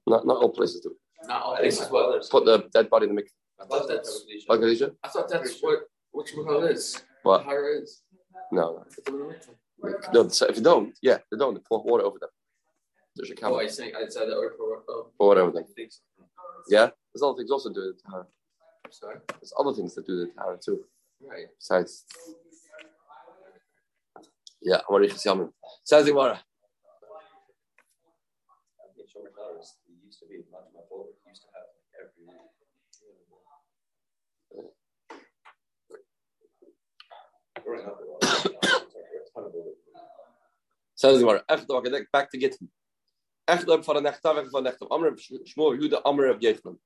Not 0.06 0.26
not 0.26 0.36
all 0.36 0.50
places 0.50 0.80
do. 0.80 0.94
Not 1.26 1.42
all 1.42 1.56
places 1.56 2.28
Put 2.30 2.44
the 2.44 2.68
dead 2.72 2.90
body 2.90 3.08
in 3.08 3.14
the 3.14 3.22
mikveh. 3.22 3.34
I 3.60 3.66
thought 3.66 3.88
that's. 3.88 4.24
Like 4.48 4.60
I 5.04 5.08
thought 5.08 5.28
that's 5.28 5.60
what 5.60 5.80
which 6.12 6.32
McCall 6.34 6.70
is. 6.70 7.02
What? 7.22 7.44
Higher 7.44 7.80
is. 7.82 8.02
No, 8.52 8.84
no. 9.02 9.34
no. 10.12 10.28
So 10.28 10.46
if 10.46 10.56
you 10.56 10.62
don't, 10.62 10.96
yeah, 11.02 11.18
they 11.30 11.36
don't. 11.36 11.54
They 11.54 11.60
pour 11.68 11.82
water 11.82 12.04
over 12.04 12.18
them. 12.18 12.30
There's 13.16 13.30
a 13.30 13.34
Oh, 13.44 13.56
I 13.56 13.66
think 13.66 13.96
I 13.96 14.06
said 14.08 14.28
that 14.28 14.36
word 14.36 14.52
for. 14.56 14.82
Oh, 14.88 15.10
or 15.18 15.28
whatever. 15.28 15.50
Then. 15.50 15.64
Yeah, 16.68 16.90
there's 17.18 17.28
other 17.28 17.38
things 17.38 17.50
also 17.50 17.70
do 17.70 17.80
the 17.80 17.94
Tahara. 18.00 18.26
sorry. 18.90 19.18
There's 19.40 19.52
other 19.58 19.72
things 19.72 19.94
that 19.96 20.06
do 20.06 20.20
the 20.20 20.26
Tahara 20.32 20.58
too. 20.64 20.84
Right. 21.20 21.46
Besides, 21.58 22.04
yeah, 24.62 24.80
Amarichas 24.88 25.26
Yamin. 25.26 25.50
Says 25.82 26.04
the 26.04 26.12
Gemara. 26.12 26.40
I 28.78 28.86
think 28.94 29.08
Shomer 29.08 29.34
Towers, 29.34 29.74
used 30.04 30.20
to 30.20 30.26
be, 30.26 30.36
not 30.52 30.68
my 30.72 30.80
fault, 30.88 31.08
it 31.10 31.28
used 31.28 31.42
to 31.42 31.48
have 31.54 31.66
like 31.74 31.90
every. 31.98 32.26
Growing 37.64 37.86
up, 37.86 37.98
there 37.98 38.06
was 38.06 38.46
a 38.46 39.34
ton 39.34 39.44
of 39.44 39.52
buildings. 39.52 39.76
Says 40.94 41.18
the 41.18 41.24
Gemara. 41.24 41.42
Echt 41.48 41.66
nog 41.68 41.84
back 42.12 42.30
to 42.30 42.38
Gittin. 42.38 42.70
Echt 43.44 43.66
nog 43.66 43.84
van 43.84 43.94
de 43.94 44.00
nechtav, 44.00 44.36
echt 44.36 44.50
van 44.50 44.62
de 44.62 44.68
nechtav. 44.68 44.88
Amr 44.88 45.18
Shmuel, 45.44 45.74
Yehuda, 45.74 45.96
Amr 45.96 46.30
of 46.30 46.40
Yechman. 46.40 46.78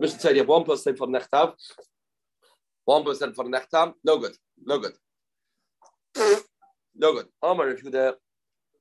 Mr. 0.00 0.20
said 0.20 0.36
you 0.36 0.42
have 0.42 0.48
one 0.48 0.64
for 0.64 0.76
the 0.76 0.92
nechtav, 0.92 1.54
one 2.84 3.04
percent 3.04 3.34
for 3.34 3.44
the 3.44 3.50
nechtav. 3.50 3.94
No 4.04 4.18
good. 4.18 4.36
No 4.64 4.78
good. 4.78 4.92
No 6.94 7.12
good. 7.12 7.26
Amr 7.42 7.68
of 7.68 7.80
Yehuda, 7.80 8.14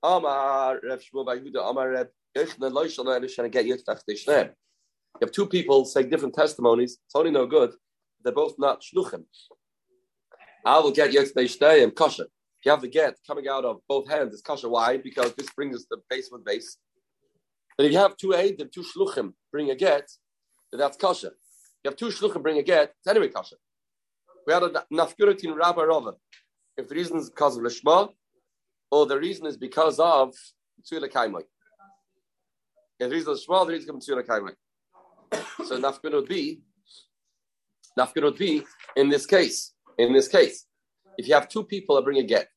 Amar 0.03 0.79
Rav 0.83 1.01
Shmuel 1.01 1.25
by 1.25 1.37
Yehuda, 1.37 1.69
Amar 1.69 1.89
Rav 1.91 2.07
Yechman, 2.37 2.71
Lo 2.71 2.87
Shalom, 2.87 3.21
and 3.21 3.29
trying 3.29 3.51
to 3.51 3.63
get 3.63 3.65
Yitzchak 3.65 4.01
Shneim. 4.09 4.47
You 4.47 5.21
have 5.21 5.31
two 5.31 5.47
people 5.47 5.85
saying 5.85 6.09
different 6.09 6.35
testimonies. 6.35 6.97
It's 7.05 7.15
only 7.15 7.31
no 7.31 7.45
good. 7.45 7.73
They're 8.23 8.33
both 8.33 8.55
not 8.57 8.81
shluchim. 8.81 9.23
I 10.65 10.79
will 10.79 10.91
get 10.91 11.11
Yitzchak 11.11 11.37
eh? 11.37 11.47
Shneim 11.47 11.95
kosher. 11.95 12.23
If 12.23 12.65
you 12.65 12.71
have 12.71 12.81
the 12.81 12.87
get 12.87 13.17
coming 13.27 13.47
out 13.47 13.65
of 13.65 13.81
both 13.87 14.09
hands, 14.09 14.33
it's 14.33 14.41
kosher. 14.41 14.69
Why? 14.69 14.97
Because 14.97 15.33
this 15.35 15.49
brings 15.51 15.75
us 15.75 15.85
the 15.89 15.97
base 16.09 16.29
with 16.31 16.43
base. 16.43 16.77
But 17.77 17.87
if 17.87 17.91
you 17.91 17.97
have 17.97 18.15
two 18.17 18.29
aidim, 18.29 18.71
two 18.71 18.83
shluchim 18.83 19.33
bring 19.51 19.69
a 19.69 19.75
get, 19.75 20.09
then 20.71 20.79
that's 20.79 20.97
kosher. 20.97 21.31
You 21.83 21.91
have 21.91 21.97
two 21.97 22.07
shluchim 22.07 22.41
bring 22.41 22.57
a 22.57 22.63
get, 22.63 22.93
it's 22.97 23.07
anyway 23.07 23.29
kosher. 23.29 23.57
We 24.47 24.53
had 24.53 24.63
a 24.63 24.85
nafkuratin 24.93 25.45
in 25.45 25.55
Rabbi 25.55 25.83
Rava. 25.83 26.13
If 26.77 26.87
the 26.87 26.95
reason 26.95 27.17
is 27.17 27.29
because 27.29 27.57
of 27.57 27.63
Lishma, 27.63 28.09
or 28.91 29.05
the 29.05 29.19
reason 29.19 29.47
is 29.47 29.57
because 29.57 29.99
of 29.99 30.33
Tzula 30.83 31.09
Kaimai. 31.09 31.41
If 32.99 33.09
the 33.09 33.15
reason 33.15 33.33
is 33.33 33.43
Shema, 33.43 33.65
the 33.65 33.73
reason 33.73 33.97
is 33.97 34.07
Tzula 34.07 34.23
Kaimai. 34.25 34.53
So 35.65 35.79
nafkura 35.79 36.13
would 36.13 36.29
be, 36.29 36.61
nafkura 37.97 38.23
would 38.23 38.37
be 38.37 38.63
in 38.95 39.09
this 39.09 39.25
case, 39.25 39.73
in 39.97 40.13
this 40.13 40.27
case, 40.27 40.65
if 41.17 41.27
you 41.27 41.33
have 41.33 41.47
two 41.47 41.63
people 41.63 41.95
that 41.95 42.03
bring 42.03 42.17
a 42.17 42.23
get, 42.23 42.49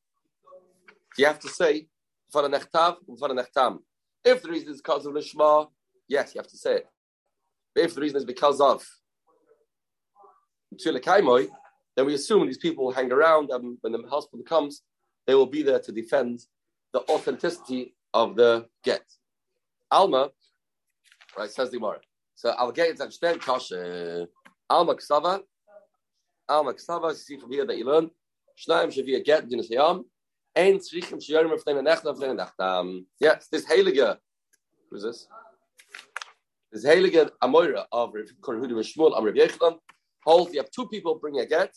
you 1.17 1.25
have 1.25 1.39
to 1.39 1.49
say 1.49 1.87
for 2.31 2.43
nechtav 2.47 2.97
and 3.07 3.39
nechtam. 3.39 3.79
If 4.23 4.41
the 4.41 4.49
reason 4.49 4.69
is 4.71 4.81
because 4.81 5.05
of 5.05 5.13
lishma, 5.13 5.67
yes, 6.07 6.33
you 6.33 6.39
have 6.39 6.47
to 6.47 6.57
say 6.57 6.75
it. 6.77 6.87
But 7.73 7.85
if 7.85 7.95
the 7.95 8.01
reason 8.01 8.17
is 8.17 8.25
because 8.25 8.59
of 8.59 8.85
Tzula 10.75 11.01
Kaimoi, 11.01 11.49
then 11.95 12.05
we 12.05 12.13
assume 12.13 12.45
these 12.47 12.57
people 12.57 12.85
will 12.85 12.93
hang 12.93 13.11
around 13.11 13.49
and 13.51 13.77
when 13.81 13.93
the 13.93 14.07
hospital 14.09 14.43
comes, 14.45 14.81
they 15.27 15.35
will 15.35 15.45
be 15.45 15.63
there 15.63 15.79
to 15.79 15.91
defend 15.91 16.41
the 16.93 17.01
authenticity 17.09 17.95
of 18.13 18.35
the 18.35 18.65
get. 18.83 19.03
Alma, 19.91 20.29
right, 21.37 21.49
says 21.49 21.71
the 21.71 21.77
Gemara. 21.77 21.99
So 22.35 22.49
I'll 22.51 22.71
get 22.71 22.89
it 22.89 23.01
understand 23.01 23.41
kasha. 23.41 24.27
Alma 24.69 24.95
ksava. 24.95 25.41
Alma 26.47 26.73
ksava, 26.73 27.09
you 27.09 27.15
see 27.15 27.37
from 27.37 27.51
here 27.51 27.65
that 27.65 27.77
you 27.77 27.85
learn. 27.85 28.09
Shnaim 28.57 28.87
shavia 28.87 29.23
get 29.23 29.49
Ein 30.59 30.77
tzrichim 30.77 31.19
shiyarim 31.25 31.53
of 31.53 31.63
fleina 31.63 31.81
nechta 31.81 32.13
fleina 32.13 32.35
nechtam. 32.41 33.05
Yes, 33.17 33.47
this 33.47 33.65
heilige. 33.65 34.17
Who's 34.91 35.03
this? 35.03 35.25
This 36.69 36.83
heilige 36.83 37.29
Amoira 37.41 37.85
of 37.93 38.13
Rav 38.13 38.25
Korhudu 38.41 38.75
and 38.75 38.85
Shmuel 38.89 39.15
Amr 39.15 39.31
Yechlan 39.31 39.77
holds 40.25 40.53
you 40.53 40.59
have 40.59 40.69
two 40.69 40.89
people 40.89 41.15
bring 41.15 41.39
a 41.39 41.45
get. 41.45 41.73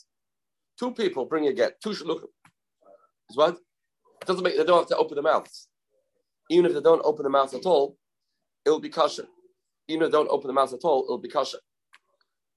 Two 0.77 0.91
people 0.91 1.27
bring 1.27 1.47
a 1.47 1.53
get. 1.53 1.81
Two 1.81 1.91
shluchim. 1.91 2.27
Is 3.31 3.37
what? 3.37 3.55
It 4.21 4.27
doesn't 4.27 4.43
make 4.43 4.57
they 4.57 4.65
don't 4.65 4.79
have 4.79 4.89
to 4.89 4.97
open 4.97 5.15
their 5.15 5.23
mouths. 5.23 5.69
Even 6.51 6.67
if 6.67 6.75
they 6.75 6.81
don't 6.81 7.03
open 7.05 7.23
their 7.23 7.31
mouths 7.31 7.55
at 7.55 7.65
all, 7.65 7.97
it 8.67 8.71
will 8.71 8.81
be 8.81 8.89
kosher. 8.89 9.29
Even 9.87 10.07
if 10.07 10.11
they 10.11 10.19
don't 10.19 10.29
open 10.29 10.49
their 10.49 10.55
mouths 10.55 10.75
at 10.75 10.83
all, 10.83 11.05
it'll 11.05 11.19
be 11.19 11.29
kosher. 11.29 11.59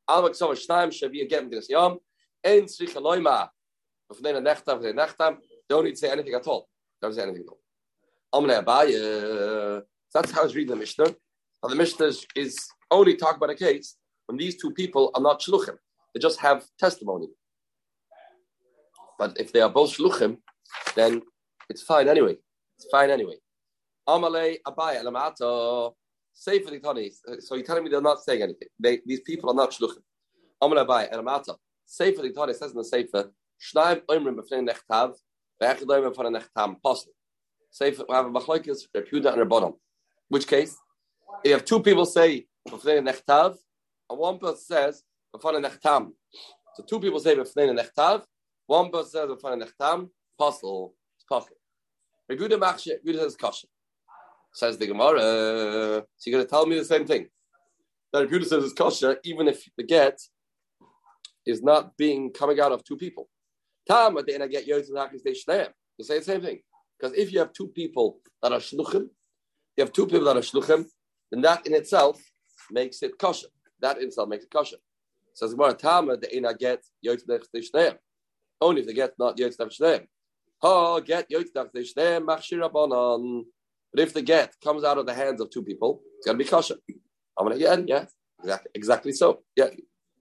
Alma 0.08 0.32
Ksava 0.32 0.54
Shnaim 0.54 0.90
Shavi 0.90 1.30
get 1.30 1.48
Midas 1.48 1.70
Yom. 1.70 2.00
Ein 2.44 2.64
Tzricha 2.64 3.00
Loima. 3.00 3.50
V'fnei 4.12 4.34
Nechtam, 4.42 4.82
V'fnei 4.82 4.96
Nechtam. 4.96 5.38
Don't 5.70 5.98
say 5.98 6.10
anything 6.12 6.34
at 6.34 6.48
all. 6.48 6.68
Don't 7.02 7.14
say 7.14 7.24
anything 7.24 7.44
at 7.44 7.50
all. 7.50 7.60
Abaye. 8.42 9.78
Uh, 9.78 9.82
that's 10.14 10.32
how 10.32 10.44
it's 10.44 10.56
reading 10.56 10.72
the 10.72 10.76
Mishnah. 10.76 11.14
Now 11.62 11.70
the 11.70 11.76
Mishnah 11.76 12.12
is, 12.36 12.68
only 12.92 13.16
talk 13.16 13.38
about 13.38 13.50
a 13.50 13.56
case 13.56 13.96
when 14.28 14.38
these 14.38 14.56
two 14.62 14.72
people 14.72 15.12
are 15.16 15.22
not 15.22 15.42
shluchim. 15.42 15.76
They 16.14 16.20
just 16.20 16.40
have 16.40 16.64
testimony. 16.80 17.28
But 19.18 19.40
if 19.40 19.52
they 19.52 19.62
are 19.62 19.70
both 19.70 19.98
shluchim, 19.98 20.38
then 20.96 21.22
it's 21.70 21.82
fine 21.82 22.08
anyway. 22.08 22.38
It's 22.78 22.88
fine 22.92 23.10
anyway. 23.10 23.36
Amale 24.08 24.58
Abaye 24.68 25.02
Alamato. 25.02 25.94
Say 26.34 26.60
for 26.60 26.70
the 26.72 26.80
Tani. 26.80 27.12
So 27.40 27.56
you're 27.56 27.66
telling 27.66 27.84
me 27.84 27.90
they're 27.90 28.02
not 28.02 28.20
saying 28.24 28.42
anything. 28.42 28.68
They, 28.80 29.00
these 29.06 29.22
people 29.22 29.50
are 29.50 29.56
not 29.56 29.72
shluchim. 29.72 30.04
Amale 30.62 30.86
Abaye 30.86 31.12
Alamata. 31.12 31.56
Say 31.86 32.14
for 32.14 32.22
the 32.22 32.32
Tani 32.32 32.54
says 32.54 32.72
in 32.72 32.78
the 32.78 32.84
Sefer, 32.84 33.32
Shnaim 33.62 34.02
Oimrim 34.10 34.36
Befnei 34.36 34.70
Nechtav, 34.70 35.14
Say 37.72 37.92
for, 37.92 38.06
we 38.08 38.16
have 38.16 38.26
a 38.26 38.30
machlokes, 38.30 38.88
Repuda 38.96 39.34
and 39.34 39.50
Rabbanon. 39.50 39.74
Which 40.30 40.48
case? 40.48 40.78
You 41.44 41.54
have 41.54 41.66
two 41.66 41.82
people 41.82 42.06
say 42.06 42.48
Befnei 42.68 43.02
Nechtav, 43.02 43.56
and 44.10 44.20
one 44.20 44.38
person 44.40 44.58
says 44.58 45.04
Befnei 45.36 45.66
Nechtam. 45.66 46.12
So 46.76 46.84
two 46.84 47.00
people 47.00 47.20
say 47.20 47.36
Befnei 47.36 47.78
Nechtav, 47.78 48.24
one 48.68 48.92
person 48.92 49.12
says 49.12 49.30
Befnei 49.30 49.64
Nechtam, 49.64 50.10
Posel. 50.40 50.94
It's 51.16 51.26
Posel. 51.30 51.58
Repuda 52.32 52.58
Machshe, 52.60 52.94
Repuda 53.06 53.20
says 53.20 53.36
Kosher. 53.36 53.68
Says 54.54 54.78
the 54.78 54.88
Gemara, 54.88 55.20
so 55.20 56.06
you're 56.26 56.38
going 56.38 56.46
to 56.46 56.50
tell 56.50 56.66
me 56.66 56.78
the 56.78 56.86
same 56.86 57.06
thing. 57.06 57.28
That 58.14 58.30
Repuda 58.30 58.46
says 58.46 58.64
it's 58.64 58.74
kosher, 58.74 59.18
even 59.26 59.48
if 59.50 59.68
the 59.78 59.84
get 59.84 60.18
is 61.46 61.62
not 61.62 61.98
being 61.98 62.32
coming 62.32 62.60
out 62.62 62.72
of 62.72 62.82
two 62.86 62.96
people. 62.96 63.28
Tam 63.88 64.18
at 64.18 64.26
the 64.26 64.44
I 64.44 64.48
get 64.48 64.68
Yosef 64.68 64.96
Hakis 64.96 65.24
they 65.24 65.32
shneim. 65.32 65.70
You 65.98 66.06
say 66.06 66.20
the 66.20 66.26
same 66.26 66.42
thing. 66.42 66.60
Because 67.00 67.16
if 67.18 67.32
you 67.32 67.40
have 67.40 67.54
two 67.54 67.68
people 67.68 68.20
that 68.42 68.52
are 68.52 68.60
shluchim, 68.60 69.10
you 69.78 69.84
have 69.84 69.94
two 69.94 70.06
people 70.06 70.26
that 70.26 70.38
are 70.38 70.42
shluchim, 70.42 70.86
then 71.32 71.42
that 71.42 71.66
in 71.68 71.74
itself 71.74 72.22
makes 72.72 73.02
it 73.04 73.18
kosher. 73.18 73.48
That 73.82 73.98
in 73.98 74.06
itself 74.06 74.30
makes 74.30 74.46
it 74.46 74.52
kosher. 74.52 74.78
Says 75.34 75.54
Gemara, 75.54 75.74
Tam 75.74 76.10
at 76.10 76.22
the 76.22 76.34
end 76.34 76.48
I 76.48 76.54
get 76.54 76.84
Yosef 77.02 77.42
they 77.54 77.60
shneim. 77.60 77.98
Only 78.62 78.82
if 78.82 78.88
they 78.88 78.94
get 78.94 79.14
not 79.20 79.38
Yosef 79.38 79.70
shneim. 79.70 80.06
Ha 80.62 81.00
get 81.02 81.30
Yosef 81.30 81.68
they 81.74 81.82
shneim 81.82 82.26
machshir. 82.26 83.44
But 83.94 84.02
if 84.02 84.14
the 84.14 84.22
get 84.22 84.54
comes 84.62 84.84
out 84.84 84.98
of 84.98 85.06
the 85.06 85.14
hands 85.14 85.40
of 85.40 85.50
two 85.50 85.64
people, 85.64 86.02
it's 86.18 86.26
going 86.26 86.38
to 86.38 86.44
be 86.44 86.50
kosher. 86.50 86.76
I'm 87.38 87.46
going 87.46 87.58
to 87.58 87.64
get, 87.64 87.88
yeah, 87.88 88.06
exactly, 88.42 88.72
exactly 88.74 89.12
so. 89.14 89.44
Yeah, 89.56 89.68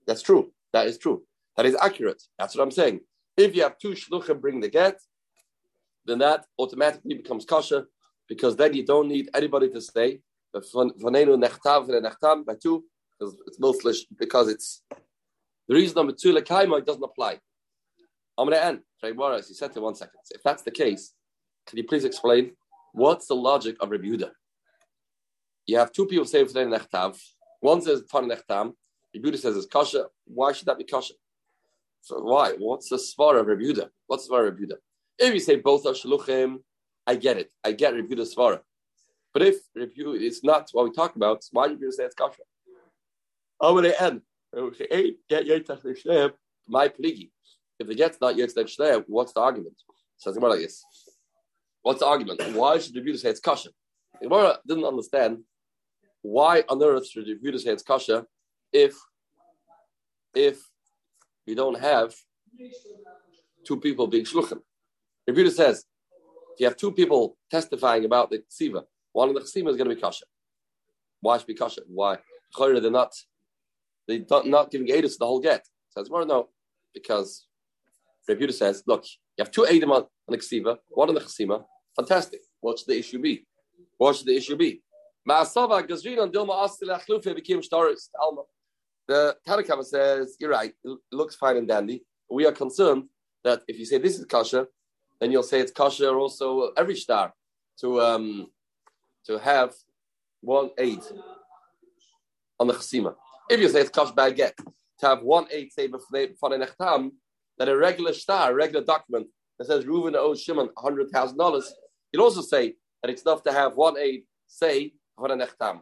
that's 0.07 0.21
true. 0.21 0.51
That 0.71 0.87
is 0.87 0.97
true. 0.97 1.23
That 1.57 1.65
is 1.65 1.75
accurate. 1.81 2.21
That's 2.37 2.55
what 2.55 2.63
I'm 2.63 2.71
saying. 2.71 3.01
If 3.37 3.55
you 3.55 3.63
have 3.63 3.77
two 3.77 3.91
shluchim 3.91 4.39
bring 4.39 4.59
the 4.59 4.69
get, 4.69 4.99
then 6.05 6.19
that 6.19 6.45
automatically 6.57 7.15
becomes 7.15 7.45
kosher 7.45 7.87
because 8.29 8.55
then 8.55 8.73
you 8.73 8.85
don't 8.85 9.07
need 9.07 9.29
anybody 9.33 9.69
to 9.69 9.81
say 9.81 10.19
by 10.53 10.61
two 10.61 10.93
because 13.19 13.35
it's 13.47 13.59
mostly 13.59 13.93
because 14.17 14.47
it's 14.47 14.81
the 15.67 15.75
reason 15.75 15.95
number 15.95 16.13
two 16.13 16.33
lekaima 16.33 16.85
doesn't 16.85 17.03
apply. 17.03 17.39
I'm 18.37 18.47
going 18.47 18.57
to 18.57 18.65
end. 18.65 18.79
You 19.03 19.41
said 19.41 19.73
to 19.73 19.81
one 19.81 19.95
second. 19.95 20.19
If 20.31 20.43
that's 20.43 20.63
the 20.63 20.71
case, 20.71 21.13
can 21.67 21.77
you 21.77 21.83
please 21.83 22.05
explain 22.05 22.51
what's 22.93 23.27
the 23.27 23.35
logic 23.35 23.75
of 23.81 23.91
Rabbi? 23.91 24.17
You 25.65 25.77
have 25.77 25.91
two 25.91 26.05
people 26.05 26.25
say 26.25 26.43
vanenu 26.43 26.77
nechtav. 26.77 27.19
One 27.61 27.81
says 27.81 28.03
fan 28.09 28.29
nechtam. 28.29 28.73
Says 29.35 29.57
it's 29.57 29.65
kosher. 29.65 30.05
Why 30.25 30.51
should 30.51 30.67
that 30.67 30.77
be 30.77 30.83
kosher? 30.83 31.15
So 32.05 32.19
why? 32.19 32.51
What's 32.59 32.89
the 32.89 32.97
svara 32.97 33.39
of 33.39 33.47
Rabbi? 33.47 33.81
What's 34.05 34.27
the 34.27 34.35
svara 34.35 34.49
of 34.49 34.59
Rabbi? 34.59 34.75
If 35.17 35.33
you 35.33 35.39
say 35.39 35.55
both 35.55 35.87
are 35.87 35.93
shluchim, 35.93 36.57
I 37.07 37.15
get 37.15 37.37
it. 37.37 37.49
I 37.63 37.71
get 37.71 37.95
Rabbi 37.95 38.13
Yehuda's 38.13 38.35
svara. 38.35 38.59
But 39.33 39.41
if 39.41 39.55
Rabbi 39.75 39.91
Yehuda, 39.97 40.21
it's 40.21 40.43
not 40.43 40.69
what 40.71 40.85
we 40.85 40.91
talk 40.91 41.15
about, 41.15 41.43
why 41.51 41.65
Rabbi 41.65 41.81
Yehuda 41.81 41.93
say 41.93 42.03
it's 42.03 42.13
kosher? 42.13 42.43
How 43.59 43.73
would 43.73 43.87
I 43.87 43.93
end? 43.99 44.21
My 46.67 46.89
pligi. 46.89 47.31
If 47.79 47.87
the 47.87 47.95
get's 47.95 48.21
not 48.21 48.35
Shneim, 48.35 49.03
what's 49.07 49.33
the 49.33 49.39
argument? 49.39 49.81
So 50.17 50.29
it's 50.29 50.39
like 50.39 50.59
this. 50.59 50.85
What's 51.81 52.01
the 52.01 52.05
argument? 52.05 52.39
Why 52.53 52.77
should 52.77 52.93
Yehuda 52.93 53.17
say 53.17 53.29
it's 53.29 53.39
kosher? 53.39 53.71
The 54.21 54.27
Gemara 54.29 54.59
didn't 54.67 54.85
understand 54.85 55.39
why 56.21 56.63
on 56.69 56.83
earth 56.83 57.09
should 57.09 57.25
Yehuda 57.25 57.59
say 57.59 57.71
it's 57.71 57.81
kosher 57.81 58.27
if 58.71 58.95
if 60.35 60.61
you 61.45 61.55
don't 61.55 61.79
have 61.79 62.13
two 63.65 63.79
people 63.79 64.07
being 64.07 64.25
shluchim. 64.25 64.59
Yehuda 65.29 65.51
says 65.51 65.85
if 66.53 66.59
you 66.59 66.65
have 66.65 66.77
two 66.77 66.91
people 66.91 67.37
testifying 67.51 68.05
about 68.05 68.29
the 68.29 68.43
ksiva, 68.51 68.83
one 69.11 69.29
of 69.29 69.35
the 69.35 69.41
ksiva 69.41 69.69
is 69.69 69.77
going 69.77 69.89
to 69.89 69.95
be 69.95 70.01
kosher. 70.01 70.25
Why 71.21 71.37
should 71.37 71.47
be 71.47 71.55
kosher? 71.55 71.81
Why? 71.87 72.17
They're 72.57 72.91
not 72.91 73.13
they're 74.07 74.23
not 74.45 74.71
giving 74.71 74.87
edus 74.87 75.13
to 75.13 75.17
the 75.19 75.25
whole 75.25 75.39
get. 75.39 75.65
Says 75.89 76.09
more 76.09 76.25
no, 76.25 76.49
because 76.93 77.47
Yehuda 78.29 78.53
says, 78.53 78.83
look, 78.87 79.03
you 79.37 79.43
have 79.43 79.51
two 79.51 79.63
edim 79.63 79.91
on 79.91 80.05
the 80.27 80.37
ksiva, 80.37 80.77
one 80.89 81.09
on 81.09 81.15
the 81.15 81.21
chesima. 81.21 81.63
Fantastic. 81.95 82.41
What 82.61 82.79
should 82.79 82.87
the 82.87 82.97
issue 82.97 83.19
be? 83.19 83.45
What 83.97 84.15
should 84.15 84.27
the 84.27 84.35
issue 84.35 84.55
be? 84.55 84.81
Ma'asava 85.27 85.87
gazrin 85.87 86.21
on 86.21 86.31
dilma 86.31 86.65
astil 86.65 86.89
achlufe 86.89 87.33
became 87.35 87.61
shtaris 87.61 88.09
alma. 88.19 88.43
The 89.07 89.37
Tanakama 89.47 89.85
says, 89.85 90.35
you're 90.39 90.49
right, 90.49 90.73
it 90.83 90.97
looks 91.11 91.35
fine 91.35 91.57
and 91.57 91.67
dandy. 91.67 92.03
We 92.29 92.45
are 92.45 92.51
concerned 92.51 93.03
that 93.43 93.61
if 93.67 93.77
you 93.77 93.85
say 93.85 93.99
this 93.99 94.17
is 94.17 94.25
kosher, 94.25 94.67
then 95.19 95.31
you'll 95.31 95.43
say 95.43 95.59
it's 95.59 95.71
kosher 95.71 96.17
also 96.17 96.71
every 96.75 96.95
star 96.95 97.33
to 97.81 98.01
um, 98.01 98.47
to 99.25 99.37
have 99.37 99.73
one 100.41 100.71
aid 100.77 100.99
on 102.59 102.67
the 102.67 102.73
chesima. 102.73 103.15
If 103.49 103.59
you 103.59 103.69
say 103.69 103.81
it's 103.81 103.89
kosher 103.89 104.13
by 104.13 104.31
get, 104.31 104.57
to 104.99 105.07
have 105.07 105.21
one 105.21 105.45
aid 105.51 105.71
say 105.71 105.87
for 105.87 106.49
the 106.49 106.57
nechtam, 106.57 107.11
that 107.57 107.69
a 107.69 107.77
regular 107.77 108.13
star, 108.13 108.51
a 108.51 108.55
regular 108.55 108.83
document 108.83 109.27
that 109.57 109.67
says 109.67 109.85
Reuven 109.85 110.15
owes 110.15 110.41
Shimon 110.41 110.69
hundred 110.77 111.09
thousand 111.11 111.37
dollars, 111.37 111.73
you'll 112.11 112.23
also 112.23 112.41
say 112.41 112.75
that 113.01 113.11
it's 113.11 113.21
enough 113.21 113.43
to 113.43 113.51
have 113.51 113.75
one 113.75 113.97
aid 113.97 114.23
say 114.47 114.93
for 115.15 115.27
the 115.27 115.35
nechtam. 115.35 115.81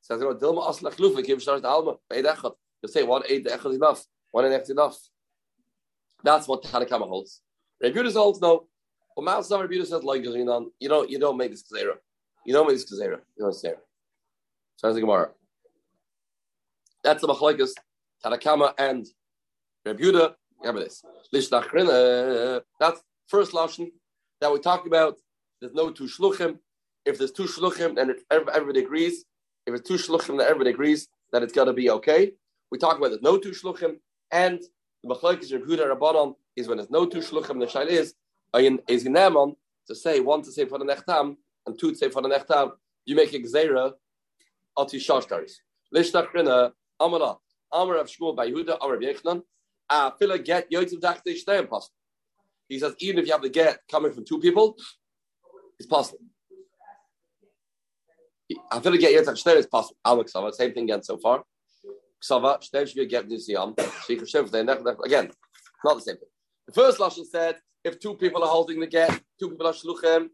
Says 0.00 0.20
Dilma 0.20 0.68
Aslach 0.68 0.98
Lufa, 0.98 1.22
give 1.24 1.42
Shtar 1.42 1.60
Alma, 1.64 1.96
Eid 2.12 2.24
Echad. 2.24 2.54
You 2.82 2.88
say 2.88 3.02
one 3.02 3.22
Eid 3.30 3.44
Echad 3.44 3.70
is 3.70 3.76
enough, 3.76 4.04
one 4.30 4.44
Eid 4.44 4.52
Echad 4.52 4.70
enough. 4.70 4.98
That's 6.22 6.48
what 6.48 6.62
Tanakama 6.62 7.08
holds. 7.08 7.42
Rebutas 7.82 8.14
holds 8.14 8.40
no. 8.40 8.66
Well, 9.16 9.24
Mal 9.24 9.42
Sam 9.42 9.60
Rebutas 9.60 9.88
says 9.88 10.02
like 10.02 10.24
you 10.24 10.44
know, 10.44 10.70
you 10.80 10.88
don't 10.88 11.10
you 11.10 11.18
don't 11.18 11.36
make 11.36 11.50
this 11.50 11.62
kazera. 11.62 11.94
You 12.44 12.54
don't 12.54 12.66
make 12.66 12.76
this 12.76 12.90
kazera. 12.90 13.20
You 13.36 13.44
don't 13.44 13.52
say. 13.52 13.74
Sounds 14.76 14.94
the 14.94 15.00
Gemara. 15.00 15.30
That's 17.04 17.20
the 17.20 17.28
machlekes 17.28 17.70
Tanakama 18.24 18.74
and 18.78 19.06
Rebuta. 19.86 20.34
Remember 20.60 20.82
this. 20.82 21.02
Lishnachrina. 21.34 22.62
That's 22.80 23.00
first 23.28 23.52
lashon 23.52 23.90
that 24.40 24.52
we 24.52 24.58
talk 24.58 24.86
about. 24.86 25.16
There's 25.60 25.74
no 25.74 25.90
two 25.90 26.04
shluchim. 26.04 26.58
If 27.04 27.18
there's 27.18 27.32
two 27.32 27.44
shluchim, 27.44 27.94
then 27.94 28.14
everybody 28.30 28.80
agrees. 28.80 29.24
If 29.68 29.74
it's 29.74 29.86
two 29.86 29.96
shluchim, 29.96 30.38
then 30.38 30.46
everybody 30.46 30.70
agrees 30.70 31.08
that 31.30 31.42
it's 31.42 31.52
going 31.52 31.66
to 31.66 31.74
be 31.74 31.90
okay. 31.90 32.32
We 32.70 32.78
talk 32.78 32.96
about 32.96 33.08
there's 33.08 33.20
no 33.20 33.36
two 33.36 33.50
shluchim, 33.50 33.96
and 34.32 34.60
the 35.04 35.14
machlokes 35.14 35.52
of 35.52 35.60
Yehuda 35.60 35.94
Rabbanon 35.94 36.36
is 36.56 36.68
when 36.68 36.78
there's 36.78 36.88
no 36.88 37.04
two 37.04 37.18
shluchim. 37.18 37.60
The 37.60 37.66
shail 37.66 37.86
is 37.86 38.14
is 38.88 39.04
in 39.04 39.14
to 39.14 39.94
say 39.94 40.20
one 40.20 40.40
to 40.42 40.50
say 40.50 40.64
for 40.64 40.78
the 40.78 40.86
nechtam 40.86 41.36
and 41.66 41.78
two 41.78 41.90
to 41.90 41.96
say 41.96 42.08
for 42.08 42.22
the 42.22 42.30
nechtam. 42.30 42.72
You 43.04 43.14
make 43.14 43.34
a 43.34 43.40
gzeira 43.40 43.92
ati 44.78 44.98
shashtaris. 44.98 45.52
Lishtachrina 45.94 46.72
amara 46.98 47.36
amar 47.70 47.96
of 47.98 48.06
shmuel 48.06 48.34
by 48.34 48.50
Yehuda 48.50 48.78
amar 48.80 48.96
Yechanan. 48.96 49.42
Ah, 49.90 50.14
fila 50.18 50.38
get 50.38 50.70
yotzim 50.70 50.98
dachte 50.98 51.68
possible. 51.68 51.94
He 52.70 52.78
says 52.78 52.94
even 53.00 53.18
if 53.18 53.26
you 53.26 53.32
have 53.32 53.42
the 53.42 53.50
get 53.50 53.80
coming 53.90 54.14
from 54.14 54.24
two 54.24 54.38
people, 54.38 54.76
it's 55.78 55.86
possible. 55.86 56.20
I 58.70 58.80
feel 58.80 58.92
like 58.92 59.00
get 59.00 59.14
Yitzhak 59.14 59.36
Shter 59.36 59.56
is 59.56 59.66
possible. 59.66 59.98
Alex 60.04 60.32
Sava, 60.32 60.52
same 60.52 60.72
thing 60.72 60.84
again 60.84 61.02
so 61.02 61.18
far. 61.18 61.44
Sava, 62.20 62.58
Shter 62.60 62.86
should 62.86 63.08
get 63.08 63.28
Nisiyam. 63.28 63.78
Again, 65.04 65.30
not 65.84 65.94
the 65.94 66.00
same 66.00 66.16
thing. 66.16 66.28
The 66.66 66.72
first 66.72 66.98
Lashon 66.98 67.24
said 67.26 67.56
if 67.84 68.00
two 68.00 68.14
people 68.14 68.42
are 68.42 68.48
holding 68.48 68.80
the 68.80 68.86
get, 68.86 69.20
two 69.38 69.50
people 69.50 69.66
are 69.66 69.72
Shluchim, 69.72 70.28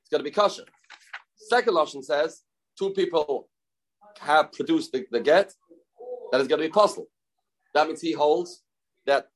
it's 0.00 0.08
going 0.10 0.20
to 0.20 0.24
be 0.24 0.30
kosher. 0.30 0.64
Second 1.36 1.74
Lashon 1.74 2.04
says 2.04 2.42
two 2.78 2.90
people 2.90 3.48
have 4.20 4.52
produced 4.52 4.92
the, 4.92 5.04
the 5.10 5.20
get, 5.20 5.52
that 6.32 6.40
is 6.40 6.48
going 6.48 6.60
to 6.60 6.68
be 6.68 6.72
possible. 6.72 7.06
That 7.74 7.86
means 7.86 8.00
he 8.00 8.12
holds 8.12 8.62
that 9.06 9.26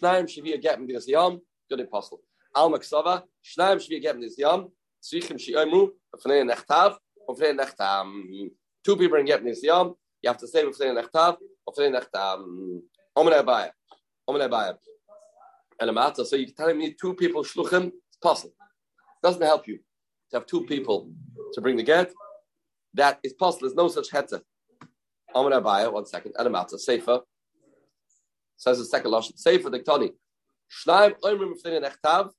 Shnaim 0.00 0.28
should 0.28 0.44
be 0.44 0.52
a 0.52 0.58
get 0.58 0.80
Nisiyam, 0.80 1.40
going 1.68 1.78
to 1.78 1.84
be 1.84 1.86
possible. 1.86 2.20
Al 2.54 2.70
Maksava, 2.70 3.22
Shnaim 3.44 3.84
a 3.90 4.00
get 4.00 4.16
Nisiyam, 4.16 4.70
Tzrichim 5.02 5.38
Shi'omru, 5.38 5.90
Fnei 6.24 6.50
Nechtav, 6.50 6.96
Two 7.28 8.96
people 8.96 9.18
in 9.18 9.26
Yep 9.26 9.42
Nisyam, 9.42 9.94
you 10.22 10.30
have 10.30 10.38
to 10.38 10.46
say 10.46 10.64
B'fnei 10.64 11.02
Nechtav, 11.02 11.36
the 11.74 11.82
nechtam. 11.82 12.80
Omen 13.16 13.32
abaya. 13.34 13.70
Omen 14.28 14.48
abaya. 14.48 14.76
And 15.80 15.90
a 15.90 15.92
matter, 15.92 16.24
so 16.24 16.36
you're 16.36 16.48
telling 16.56 16.78
me 16.78 16.94
two 16.98 17.14
people 17.14 17.42
shluchim, 17.42 17.86
it's 18.08 18.16
possible. 18.22 18.54
Doesn't 19.22 19.42
help 19.42 19.66
you 19.66 19.78
to 20.30 20.36
have 20.38 20.46
two 20.46 20.64
people 20.64 21.10
to 21.52 21.60
bring 21.60 21.76
the 21.76 21.82
get. 21.82 22.12
That 22.94 23.18
is 23.22 23.32
possible. 23.34 23.68
There's 23.68 23.76
no 23.76 23.88
such 23.88 24.10
heta. 24.10 24.40
Omen 25.34 25.52
abaya, 25.52 25.92
one 25.92 26.06
second. 26.06 26.34
And 26.38 26.46
a 26.46 26.50
matter, 26.50 26.78
sefer. 26.78 27.20
Says 28.56 28.78
the 28.78 28.84
second 28.84 29.10
lashon. 29.10 29.36
Sefer, 29.36 29.68
the 29.68 29.80
Tani. 29.80 30.12
Shnaim 30.70 31.14
oimrim 31.22 31.54
f'nei 31.62 31.82
nechtav. 31.82 32.30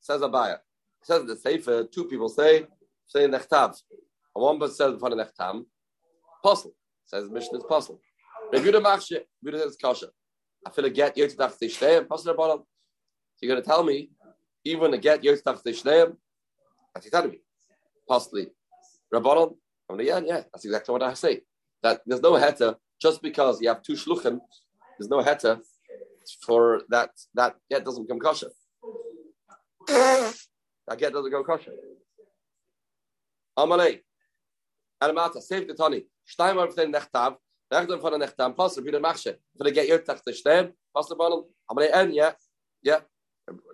Says 0.00 0.20
Abaya. 0.20 0.58
Says 1.02 1.24
the 1.26 1.36
sefer, 1.36 1.84
two 1.84 2.04
people 2.04 2.28
say, 2.28 2.66
say 3.06 3.26
nechtav. 3.26 3.76
And 4.34 4.42
one 4.42 4.58
person 4.58 4.76
says 4.76 4.94
f'nei 5.00 5.26
nechtam. 5.26 5.64
Possible. 6.42 6.74
Says 7.06 7.28
mission 7.28 7.56
is 7.56 7.62
you're 8.52 8.72
the 8.72 8.80
machshe, 8.80 9.18
you're 9.40 9.52
the 9.52 9.76
kasha. 9.80 10.06
I 10.66 10.70
feel 10.70 10.84
a 10.84 10.90
get 10.90 11.16
yotzach 11.16 11.58
tishneim. 11.60 12.08
Possible 12.08 12.34
bottom. 12.34 12.58
So 12.58 13.46
you're 13.46 13.54
going 13.54 13.62
to 13.62 13.68
tell 13.68 13.82
me, 13.82 14.10
even 14.64 14.94
a 14.94 14.98
get 14.98 15.22
yotzach 15.22 15.62
tishneim. 15.64 16.16
That's 16.94 17.26
me. 17.26 17.38
Possibly. 18.08 18.48
Rabbanon. 19.12 19.54
I'm 19.88 19.96
like, 19.96 20.06
yeah, 20.06 20.20
yeah. 20.24 20.42
That's 20.52 20.64
exactly 20.64 20.92
what 20.92 21.02
I 21.02 21.14
say. 21.14 21.40
That 21.82 22.02
there's 22.06 22.20
no 22.20 22.32
heta 22.32 22.76
just 23.00 23.22
because 23.22 23.60
you 23.60 23.68
have 23.68 23.82
two 23.82 23.94
shluchim. 23.94 24.40
There's 24.98 25.08
no 25.08 25.22
heta 25.22 25.60
for 26.42 26.82
that. 26.90 27.10
That 27.34 27.56
get 27.70 27.84
doesn't 27.84 28.04
become 28.04 28.20
kosher. 28.20 28.50
That 30.86 30.98
get 30.98 31.12
doesn't 31.12 31.30
go 31.30 31.44
kosher. 31.44 31.72
Amalei. 33.58 34.00
Alamata, 35.02 35.40
save 35.40 35.68
the 35.68 35.74
Tani. 35.74 36.06
Steinmar 36.26 36.68
für 36.68 36.76
den 36.76 36.92
Nechtav. 36.92 37.36
Nechtav 37.70 38.00
von 38.00 38.12
der 38.12 38.18
Nechtav. 38.18 38.56
Passer, 38.56 38.84
wie 38.84 38.90
der 38.90 39.00
Machsche. 39.00 39.38
Für 39.56 39.64
der 39.64 39.72
Get 39.72 39.88
Yotach 39.88 40.22
zu 40.22 40.32
stehen. 40.32 40.72
Passer, 40.94 41.16
Bonum. 41.16 41.44
Amalei, 41.68 41.90
and 41.92 42.14
yeah. 42.14 42.32
Yeah. 42.82 43.00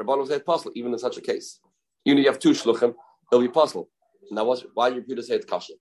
Rabbanon 0.01 0.27
said 0.27 0.45
possible, 0.45 0.73
even 0.75 0.93
in 0.93 0.99
such 0.99 1.19
a 1.19 1.21
case. 1.21 1.61
You 2.05 2.15
need 2.15 2.25
to 2.25 2.31
have 2.31 2.39
two 2.39 2.51
shluchim, 2.51 2.95
it'll 3.31 3.43
be 3.43 3.49
possible. 3.49 3.89
Now, 4.31 4.45
what's, 4.45 4.65
why 4.75 4.91
do 4.91 4.97
you 4.97 5.03
Reputa 5.03 5.23
say 5.23 5.35
it's 5.37 5.47
kasha? 5.47 5.75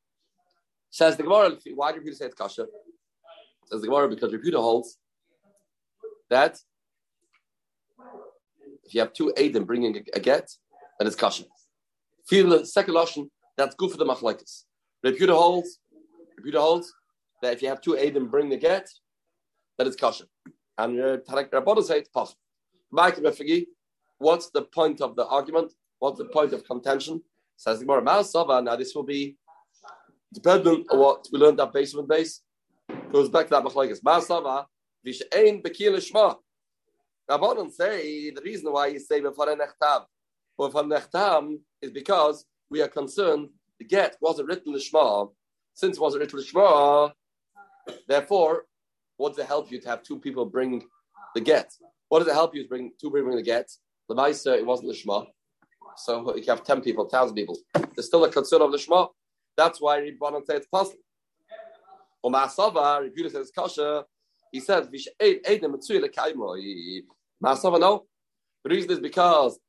Says 0.90 1.18
the 1.18 1.24
Gemara, 1.24 1.58
why 1.76 1.92
do 1.92 2.00
you 2.00 2.06
Reputa 2.06 2.16
say 2.16 2.26
it's 2.26 2.36
kasha? 2.36 2.66
Says 3.66 3.82
the 3.82 3.88
Gemara, 3.88 4.10
because 4.10 4.32
Reputa 4.32 4.56
holds 4.56 4.98
that 6.30 6.58
if 8.84 8.94
you 8.94 9.02
have 9.02 9.14
two 9.14 9.34
Adim 9.38 9.66
bringing 9.66 9.98
a, 9.98 10.02
a 10.14 10.20
get, 10.20 10.50
then 11.00 11.08
it's 11.08 11.16
kasha. 11.16 11.44
Feel 12.28 12.50
the 12.50 12.66
second 12.66 12.96
lashon, 12.96 13.30
that's 13.58 13.76
good 13.76 13.92
for 13.92 13.98
the 13.98 14.06
machlekes. 14.06 14.64
Reputa 15.06 15.32
holds, 15.32 15.80
Reputa 16.40 16.60
holds 16.60 16.94
that 17.42 17.54
if 17.54 17.62
you 17.62 17.70
have 17.70 17.82
two 17.82 17.92
Adim 17.92 18.30
bring 18.30 18.50
the 18.50 18.58
get, 18.58 18.88
then 19.78 19.88
it's 19.88 19.96
kasha. 19.96 20.26
And 20.78 21.00
uh, 21.00 21.18
Tarak 21.18 21.50
Rabbanon 21.52 21.84
say 21.84 22.00
it's 22.00 22.10
possible. 22.10 22.40
Mike 22.92 23.20
what's 24.20 24.50
the 24.50 24.62
point 24.64 25.02
of 25.02 25.16
the 25.16 25.26
argument? 25.28 25.74
What's 26.00 26.18
the 26.18 26.26
point 26.26 26.54
of 26.54 26.66
contention? 26.66 27.22
Says 27.58 27.80
Gemara, 27.80 28.02
Ma'asava. 28.02 28.64
Now 28.64 28.76
this 28.76 28.94
will 28.96 29.04
be 29.04 29.36
dependent 30.34 30.88
on 30.92 31.00
what 31.00 31.28
we 31.32 31.40
learned 31.40 31.60
at 31.60 31.74
basement 31.74 32.08
base. 32.08 32.42
Goes 33.12 33.30
back 33.30 33.48
to 33.48 33.52
that 33.52 33.64
machlekes. 33.64 34.02
Ma'asava 34.02 34.66
vishein 35.06 35.62
bekil 35.64 35.98
shma. 35.98 36.36
Rabbanon 37.30 37.72
say 37.72 38.32
the 38.32 38.42
reason 38.42 38.72
why 38.72 38.88
you 38.88 39.00
say 39.00 39.20
before 39.20 39.48
nechtav 39.48 40.06
or 40.58 40.72
for 40.72 40.84
nechtam 40.84 41.60
is 41.82 41.92
because 41.92 42.46
we 42.70 42.82
are 42.82 42.88
concerned 42.88 43.50
the 43.80 43.86
get 43.86 44.18
wasn't 44.22 44.48
written 44.48 44.74
lishma. 44.74 45.30
Since 45.74 45.98
it 45.98 46.02
wasn't 46.02 46.22
written 46.22 46.40
lishma, 46.40 47.12
therefore, 48.08 48.66
what 49.18 49.30
does 49.30 49.40
it 49.40 49.48
help 49.48 49.72
you 49.72 49.80
to 49.80 49.90
have 49.90 50.04
two 50.04 50.20
people 50.20 50.46
bring 50.46 50.84
the 51.36 51.42
get? 51.42 51.72
What 52.10 52.20
does 52.20 52.28
it 52.28 52.34
help 52.34 52.56
you 52.56 52.64
to 52.64 52.70
bring 52.70 52.92
two 53.00 53.12
people 53.12 53.26
bring 53.26 53.38
the 53.38 53.44
get? 53.44 53.70
The 54.10 54.16
Maisa, 54.16 54.58
it 54.58 54.66
wasn't 54.66 54.92
lishma. 54.92 55.28
So 55.98 56.36
you 56.36 56.44
have 56.48 56.64
10 56.64 56.82
people, 56.82 57.04
1,000 57.06 57.36
people. 57.36 57.58
There's 57.74 58.08
still 58.08 58.24
a 58.24 58.32
concern 58.32 58.62
of 58.62 58.72
lishma. 58.72 59.10
That's 59.56 59.82
why 59.82 60.00
Rabbanon 60.00 60.46
say 60.46 60.56
it's 60.56 60.68
possible. 60.68 61.02
Or 62.24 62.32
Ma'asava, 62.32 63.02
Rebuta 63.02 63.32
says 63.32 63.52
kasha. 63.56 64.06
He 64.52 64.60
says, 64.60 64.88
lekaymo. 64.88 67.02
Ma'asava, 67.44 67.80
no. 67.80 68.06
The 68.64 68.70
reason 68.70 68.92
is 68.92 69.00
because 69.00 69.60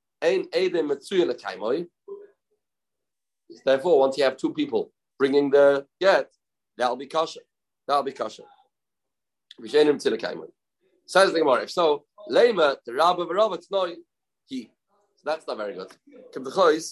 Therefore, 3.64 3.98
once 3.98 4.18
you 4.18 4.24
have 4.24 4.37
two 4.37 4.52
people 4.52 4.92
bringing 5.18 5.50
the 5.50 5.87
get, 6.00 6.31
that'll 6.76 6.96
be 6.96 7.07
kasha. 7.07 7.40
That'll 7.87 8.02
be 8.02 8.12
kasha. 8.12 8.42
Vishenim 9.61 9.96
Tzilakaimoi. 9.96 10.48
Says 11.07 11.33
the 11.33 11.38
Gemara, 11.38 11.62
if 11.62 11.70
so, 11.70 12.04
Lema, 12.31 12.76
the 12.85 12.92
Rabba 12.92 13.24
Rava, 13.24 13.59
no, 13.70 13.94
he. 14.46 14.70
So 15.16 15.22
that's 15.24 15.46
not 15.46 15.57
very 15.57 15.74
good. 15.74 15.90
Come 16.33 16.44
the 16.44 16.83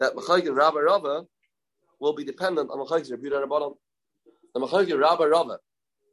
that 0.00 0.14
Machaykin 0.14 0.54
Rabba 0.54 0.80
Rava 0.80 1.24
will 2.00 2.14
be 2.14 2.24
dependent 2.24 2.70
on 2.70 2.78
Machaykin 2.78 3.10
Rebuta 3.12 3.44
Rabbanon. 3.44 3.74
The 4.54 4.60
Machaykin 4.60 4.98
Rabba 5.00 5.28
Rava 5.28 5.58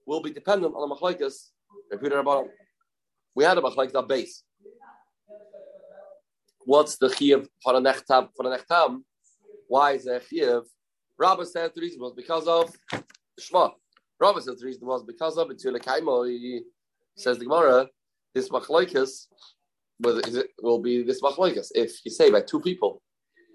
will 0.05 0.21
be 0.21 0.31
dependent 0.31 0.73
on 0.75 0.89
the 0.89 0.95
Machaykas 0.95 1.49
Rebuta 1.93 2.23
Rabbanon. 2.23 2.47
We 3.35 3.43
had 3.43 3.57
a 3.57 3.61
Machaykas 3.61 4.07
base. 4.07 4.43
What's 6.65 6.97
the 6.97 7.07
chiyuv 7.07 7.47
for 7.63 7.75
a 7.75 7.79
nechtam? 7.79 8.29
For 8.35 8.51
a 8.51 8.57
nechtam, 8.57 9.03
why 9.67 9.93
is 9.93 10.05
there 10.05 10.19
chiyuv? 10.19 10.63
Rabba 11.17 11.45
said 11.45 11.71
the 11.75 11.81
reason 11.81 12.01
was 12.01 12.13
because 12.15 12.47
of 12.47 12.73
Shema. 13.39 13.69
Rabba 14.19 14.41
said 14.41 14.57
the 14.59 14.65
reason 14.65 14.87
was 14.87 15.03
because 15.03 15.37
of 15.37 15.49
it. 15.51 15.61
Says 15.61 17.37
the 17.37 17.45
Gemara, 17.45 17.89
this 18.33 18.49
machlokes 18.49 19.27
will 20.61 20.79
be 20.79 21.03
this 21.03 21.21
machlokes. 21.21 21.71
If 21.75 22.03
you 22.05 22.11
say 22.11 22.31
by 22.31 22.41
two 22.41 22.59
people, 22.59 23.01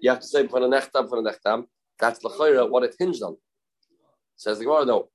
you 0.01 0.09
have 0.09 0.19
to 0.19 0.27
say 0.27 0.47
for 0.47 0.59
the 0.59 0.67
nechtam 0.67 1.09
for 1.09 1.21
the 1.21 1.31
nechtam. 1.31 1.65
That's 1.99 2.19
lachayra 2.19 2.69
what 2.69 2.83
it 2.83 2.95
hinged 2.99 3.23
on. 3.23 3.37
Says 4.35 4.59
the 4.59 4.65
Gemara, 4.65 4.85
no, 4.85 5.09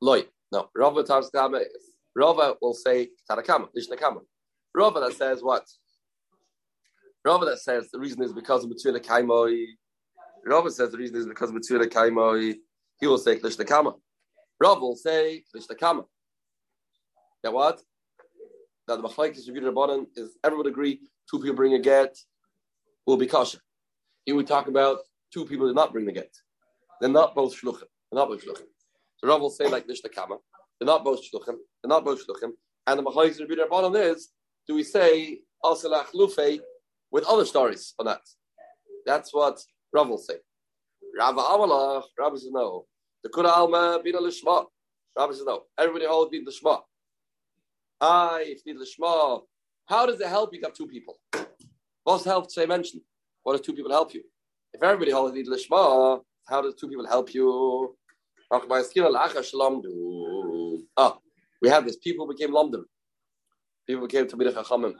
loy, 0.00 0.24
no. 0.50 0.68
Rava 0.74 1.04
tarskama. 1.04 1.62
Rava 2.16 2.56
will 2.60 2.74
say 2.74 3.10
tarakama, 3.30 3.68
lishnakama. 3.76 4.20
Rava 4.74 5.00
that 5.00 5.12
says 5.12 5.42
what? 5.42 5.64
Rava 7.28 7.44
that 7.44 7.58
says 7.58 7.90
the 7.90 7.98
reason 7.98 8.22
is 8.22 8.32
because 8.32 8.64
of 8.64 8.70
Mitzvah 8.70 9.00
Kaimoi. 9.00 9.66
Rava 10.46 10.70
says 10.70 10.92
the 10.92 10.96
reason 10.96 11.16
is 11.18 11.26
because 11.26 11.50
of 11.50 11.56
Mitzvah 11.56 11.86
Kaimoi. 11.86 12.54
He 13.00 13.06
will 13.06 13.18
say 13.18 13.38
lishnakama. 13.38 13.92
Rava 14.58 14.80
will 14.80 14.96
say 14.96 15.44
lishnakama. 15.54 16.06
That 17.42 17.52
what? 17.52 17.82
That 18.86 19.02
the 19.02 19.06
machlekes 19.06 19.46
reviewed 19.46 19.64
Rabbanan 19.64 20.06
is 20.16 20.38
everyone 20.42 20.64
would 20.64 20.72
agree 20.72 21.00
two 21.30 21.38
people 21.38 21.54
bring 21.54 21.74
a 21.74 21.78
get 21.78 22.16
will 23.06 23.18
be 23.18 23.26
kosher. 23.26 23.58
Here 24.24 24.34
we 24.34 24.42
talk 24.42 24.68
about 24.68 25.00
two 25.30 25.44
people 25.44 25.66
did 25.66 25.76
not 25.76 25.92
bring 25.92 26.06
the 26.06 26.12
get. 26.12 26.34
They're 27.02 27.10
not 27.10 27.34
both 27.34 27.54
shluchim. 27.54 27.88
They're 28.10 28.20
not 28.20 28.28
both 28.28 28.42
shluchim. 28.42 28.68
So 29.18 29.28
Rav 29.28 29.42
will 29.42 29.50
say 29.50 29.68
like 29.68 29.86
Nishta 29.86 30.10
Kama. 30.10 30.38
They're 30.80 30.86
not 30.86 31.04
both 31.04 31.20
shluchim. 31.20 31.56
They're 31.82 31.90
not 31.90 32.06
both 32.06 32.26
shluchim. 32.26 32.52
And 32.86 32.98
the 32.98 33.02
machlekes 33.02 33.38
reviewed 33.38 33.58
Rabbanan 33.70 34.12
is 34.12 34.30
do 34.66 34.74
we 34.74 34.82
say 34.82 35.40
asalach 35.62 36.06
lufe 36.14 36.60
with 37.10 37.24
other 37.24 37.44
stories 37.44 37.94
on 37.98 38.06
that? 38.06 38.20
That's 39.06 39.32
what 39.32 39.60
Rav 39.92 40.08
will 40.08 40.18
say. 40.18 40.34
Rav 41.18 41.36
Amalach, 41.36 42.04
Rav 42.18 42.38
says 42.38 42.50
no. 42.50 42.86
The 43.22 43.30
Kura 43.30 43.48
Alma 43.48 44.00
bina 44.02 44.18
lishma. 44.18 44.66
Rav 45.16 45.34
says 45.34 45.44
no. 45.46 45.62
Everybody 45.78 46.06
holds 46.06 46.30
bina 46.30 46.50
lishma. 46.50 46.80
I, 48.00 48.44
if 48.46 48.60
need 48.64 48.76
lishma, 48.76 49.42
how 49.86 50.06
does 50.06 50.20
it 50.20 50.28
help 50.28 50.54
you 50.54 50.60
to 50.60 50.66
have 50.66 50.74
two 50.74 50.86
people? 50.86 51.18
What's 52.04 52.24
the 52.24 52.30
help 52.30 52.50
say 52.50 52.66
mention? 52.66 53.00
What 53.42 53.56
does 53.56 53.66
two 53.66 53.72
people 53.72 53.90
help 53.90 54.14
you? 54.14 54.22
If 54.72 54.82
everybody 54.82 55.10
holds 55.10 55.34
need 55.34 55.48
lishma, 55.48 56.20
how 56.46 56.62
does 56.62 56.74
two 56.76 56.88
people 56.88 57.06
help 57.06 57.34
you? 57.34 57.96
Ah, 58.50 58.60
we 61.60 61.68
have 61.68 61.84
this. 61.84 61.96
People 61.96 62.28
became 62.28 62.52
lamdim. 62.52 62.84
People 63.86 64.06
became 64.06 64.26
Talmidei 64.26 64.54
Chachamim. 64.54 64.94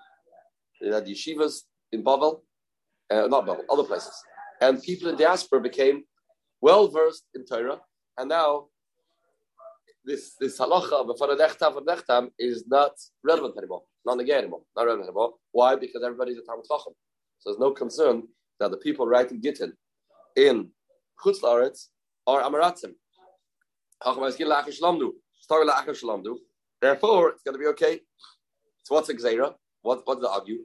They 0.81 0.89
had 0.89 1.07
yeshivas 1.07 1.63
in 1.93 2.03
Bavel, 2.03 2.43
uh, 3.11 3.27
not 3.27 3.47
Bavel, 3.47 3.65
other 3.71 3.85
places. 3.85 4.15
And 4.61 4.83
people 4.83 5.09
in 5.09 5.17
diaspora 5.17 5.61
became 5.61 6.05
well 6.61 6.89
versed 6.89 7.25
in 7.35 7.45
Torah, 7.47 7.81
and 8.19 8.29
now 8.29 8.67
this 10.05 10.35
this 10.41 10.59
halacha 10.59 10.93
of 10.93 11.11
a 11.11 11.15
nechtam 11.15 12.31
is 12.39 12.65
not 12.67 12.93
relevant 13.23 13.57
anymore, 13.57 13.83
not 14.05 14.19
again 14.21 14.39
anymore, 14.39 14.63
not 14.77 14.87
relevant 14.87 15.09
anymore. 15.09 15.35
Why? 15.53 15.77
Because 15.77 16.03
everybody's 16.03 16.39
a 16.39 16.43
Talmud 16.43 16.65
Chacham, 16.65 16.95
so 17.39 17.51
there's 17.51 17.61
no 17.61 17.71
concern 17.71 18.25
that 18.59 18.71
the 18.71 18.79
people 18.79 19.07
writing 19.07 19.41
Gittin 19.41 19.73
in 20.37 20.71
Chutz 21.23 21.43
are 21.45 22.43
Amaratzim. 22.43 22.95
Therefore, 26.81 27.31
it's 27.31 27.43
going 27.43 27.55
to 27.55 27.59
be 27.59 27.67
okay. 27.67 28.01
So 28.85 28.95
what's 28.95 29.11
Xera? 29.11 29.55
What 29.83 30.07
what 30.07 30.17
did 30.17 30.25
they 30.25 30.29
argue? 30.29 30.59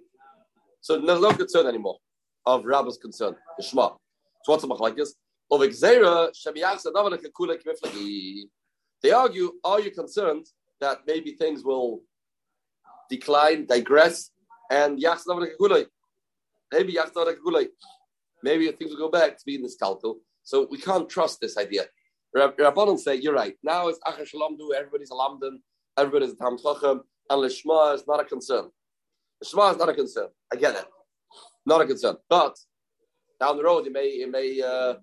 So 0.83 0.99
there's 0.99 1.21
no 1.21 1.31
concern 1.31 1.65
anymore 1.65 1.97
of 2.45 2.65
Rabba's 2.65 2.97
concern, 2.97 3.37
the 3.57 3.63
Shema. 3.63 3.91
So 4.43 4.51
what's 4.51 4.63
the 4.63 4.67
machlekes? 4.67 5.11
Of. 5.49 5.69
They 9.01 9.11
argue, 9.11 9.51
are 9.63 9.79
you 9.79 9.91
concerned 9.91 10.45
that 10.81 10.97
maybe 11.07 11.35
things 11.35 11.63
will 11.63 12.01
decline, 13.09 13.65
digress, 13.65 14.31
and 14.69 14.95
maybe 16.69 16.97
maybe 18.43 18.71
things 18.71 18.91
will 18.91 18.97
go 18.97 19.09
back 19.09 19.37
to 19.37 19.43
being 19.45 19.63
this 19.63 19.77
calcul. 19.81 20.15
So 20.43 20.67
we 20.69 20.79
can't 20.79 21.07
trust 21.07 21.39
this 21.39 21.57
idea. 21.57 21.85
Rabbanon 22.35 22.99
say, 22.99 23.15
you're 23.15 23.33
right. 23.33 23.55
Now 23.63 23.87
it's 23.87 23.99
Shalom 24.25 24.57
everybody's 24.75 25.11
a 25.11 25.13
Lamdan, 25.13 25.61
everybody's 25.97 26.33
a 26.33 26.35
Tam 26.35 26.57
Chacham, 26.57 27.03
and 27.29 27.41
Lishma 27.41 27.95
is 27.95 28.03
not 28.05 28.19
a 28.19 28.25
concern. 28.25 28.69
Lishma 29.43 29.71
is 29.71 29.77
not 29.77 29.89
a 29.89 29.93
concern. 29.93 30.27
I 30.51 30.55
get 30.55 30.75
it. 30.75 30.85
Not 31.65 31.81
a 31.81 31.85
concern. 31.85 32.17
But 32.29 32.55
down 33.39 33.57
the 33.57 33.63
road, 33.63 33.85
it 33.87 33.91
may, 33.91 34.05
it 34.05 34.29
may, 34.29 34.61
uh, 34.61 34.95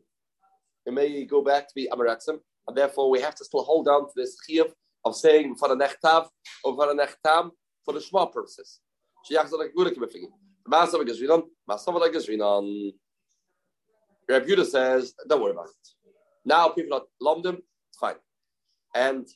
it 0.86 0.92
may 0.92 1.24
go 1.24 1.42
back 1.42 1.68
to 1.68 1.74
be 1.74 1.88
Amaratzim, 1.92 2.38
and 2.66 2.76
therefore 2.76 3.10
we 3.10 3.20
have 3.20 3.34
to 3.36 3.44
still 3.44 3.62
hold 3.62 3.88
on 3.88 4.06
to 4.06 4.12
this 4.16 4.36
chiyuv 4.48 4.72
of 5.04 5.16
saying 5.16 5.56
for 5.56 5.68
the 5.68 5.76
nechtav 5.76 6.28
or 6.64 6.74
for 6.74 6.86
the 6.86 6.94
nechtam 6.94 7.50
for 7.84 7.92
the 7.94 8.00
Shema 8.00 8.26
purposes. 8.26 8.80
Shiach 9.30 9.50
Zalek 9.50 9.70
Gura 9.76 9.90
Kibafigi. 9.92 10.28
Masav 10.68 11.02
Gazrinon, 11.06 11.42
Masav 11.68 12.14
Gazrinon. 12.14 12.92
Rabbi 14.28 14.46
Yehuda 14.46 14.64
says, 14.64 15.14
don't 15.28 15.42
worry 15.42 15.52
about 15.52 15.66
it. 15.66 15.88
Now 16.44 16.68
people 16.68 16.94
are 16.96 17.02
lomdim, 17.22 17.56
it's 17.88 17.98
fine. 18.00 18.14
And 18.94 19.26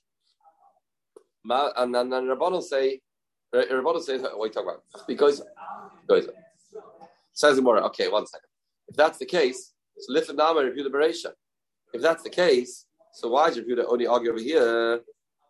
and 1.47 1.95
then 1.95 2.11
Rabbanon 2.11 2.63
say, 2.63 3.01
Uh, 3.55 3.63
Rabbanon 3.67 4.03
says, 4.03 4.21
what 4.21 4.33
are 4.35 4.47
you 4.47 4.53
talking 4.53 4.69
about? 4.69 4.83
Because, 5.07 5.41
because 6.09 6.29
says 7.33 7.55
the 7.57 7.63
more, 7.63 7.79
okay, 7.85 8.09
one 8.09 8.27
second. 8.27 8.49
If 8.89 8.97
that's 8.97 9.19
the 9.19 9.27
case, 9.27 9.73
so 9.99 10.13
Lifin 10.13 10.37
Nama 10.37 10.65
review 10.65 10.83
the 10.83 10.91
Beresha. 10.91 11.31
If 11.93 12.03
that's 12.03 12.25
the 12.25 12.31
case, 12.31 12.87
so 13.13 13.29
why 13.29 13.49
is 13.49 13.59
Rabbi 13.59 13.81
only 13.83 14.09
argue 14.09 14.31
over 14.31 14.41
here? 14.41 15.01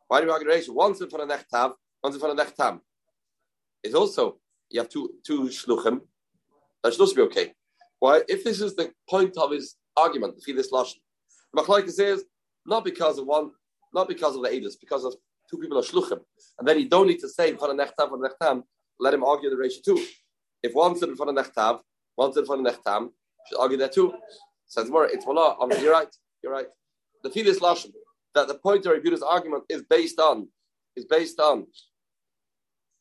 Why 0.08 0.20
do 0.20 0.26
you 0.26 0.32
argue 0.32 0.48
Beresha? 0.48 0.68
One's 0.68 1.00
in 1.00 1.08
front 1.08 1.30
of 1.30 1.38
Nechtav, 1.38 1.72
one's 2.02 2.14
in 2.14 2.20
front 2.20 2.38
of 2.38 2.46
Nechtam. 2.46 2.80
It's 3.82 3.94
also, 3.94 4.38
you 4.70 4.80
have 4.80 4.90
two 4.90 5.08
two 5.26 5.44
shluchim. 5.44 6.00
That 6.82 6.92
should 6.92 7.00
also 7.00 7.14
be 7.14 7.22
okay. 7.22 7.54
Why? 8.00 8.22
If 8.28 8.44
this 8.44 8.60
is 8.60 8.76
the 8.76 8.92
point 9.08 9.36
of 9.38 9.50
his 9.50 9.76
argument, 9.96 10.34
the 10.44 10.52
this 10.52 10.70
lashon, 10.70 10.96
Machlaika 11.56 11.90
says 11.90 12.24
not 12.66 12.84
because 12.84 13.18
of 13.18 13.26
one, 13.26 13.50
not 13.94 14.08
because 14.08 14.36
of 14.36 14.42
the 14.42 14.50
edus, 14.50 14.74
because 14.78 15.04
of 15.04 15.14
two 15.50 15.58
people 15.58 15.78
are 15.78 15.82
shluchim, 15.82 16.20
and 16.58 16.66
then 16.66 16.78
you 16.78 16.88
don't 16.88 17.06
need 17.06 17.20
to 17.20 17.28
say 17.28 17.50
in 17.50 17.58
front 17.58 17.78
of 17.78 17.86
nechtav 17.86 18.10
or 18.10 18.18
nechtam. 18.18 18.62
Let 18.98 19.14
him 19.14 19.24
argue 19.24 19.50
the 19.50 19.56
ratio 19.56 19.80
too. 19.84 20.04
If 20.62 20.72
one 20.74 20.96
said 20.96 21.08
in 21.08 21.16
front 21.16 21.36
of 21.36 21.44
nechtav, 21.44 21.80
one 22.14 22.32
said 22.32 22.40
in 22.40 22.46
front 22.46 22.66
of 22.66 22.74
nechtam, 22.74 23.10
should 23.48 23.58
argue 23.58 23.76
that 23.78 23.92
too. 23.92 24.14
Says 24.66 24.90
more, 24.90 25.06
it's 25.06 25.24
voila. 25.24 25.56
Um, 25.60 25.70
you're 25.80 25.92
right. 25.92 26.08
You're 26.42 26.52
right. 26.52 26.66
The 27.22 27.30
filis 27.30 27.60
lashon 27.60 27.92
that 28.34 28.48
the 28.48 28.54
point 28.54 28.86
of 28.86 28.92
Rebuta's 28.92 29.22
argument 29.22 29.64
is 29.68 29.82
based 29.88 30.18
on 30.18 30.48
is 30.96 31.04
based 31.04 31.40
on 31.40 31.66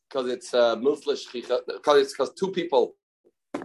because 0.08 0.30
it's 0.30 0.54
uh, 0.54 0.76
because 0.76 2.00
it's 2.00 2.12
because 2.12 2.32
two 2.34 2.50
people 2.50 2.94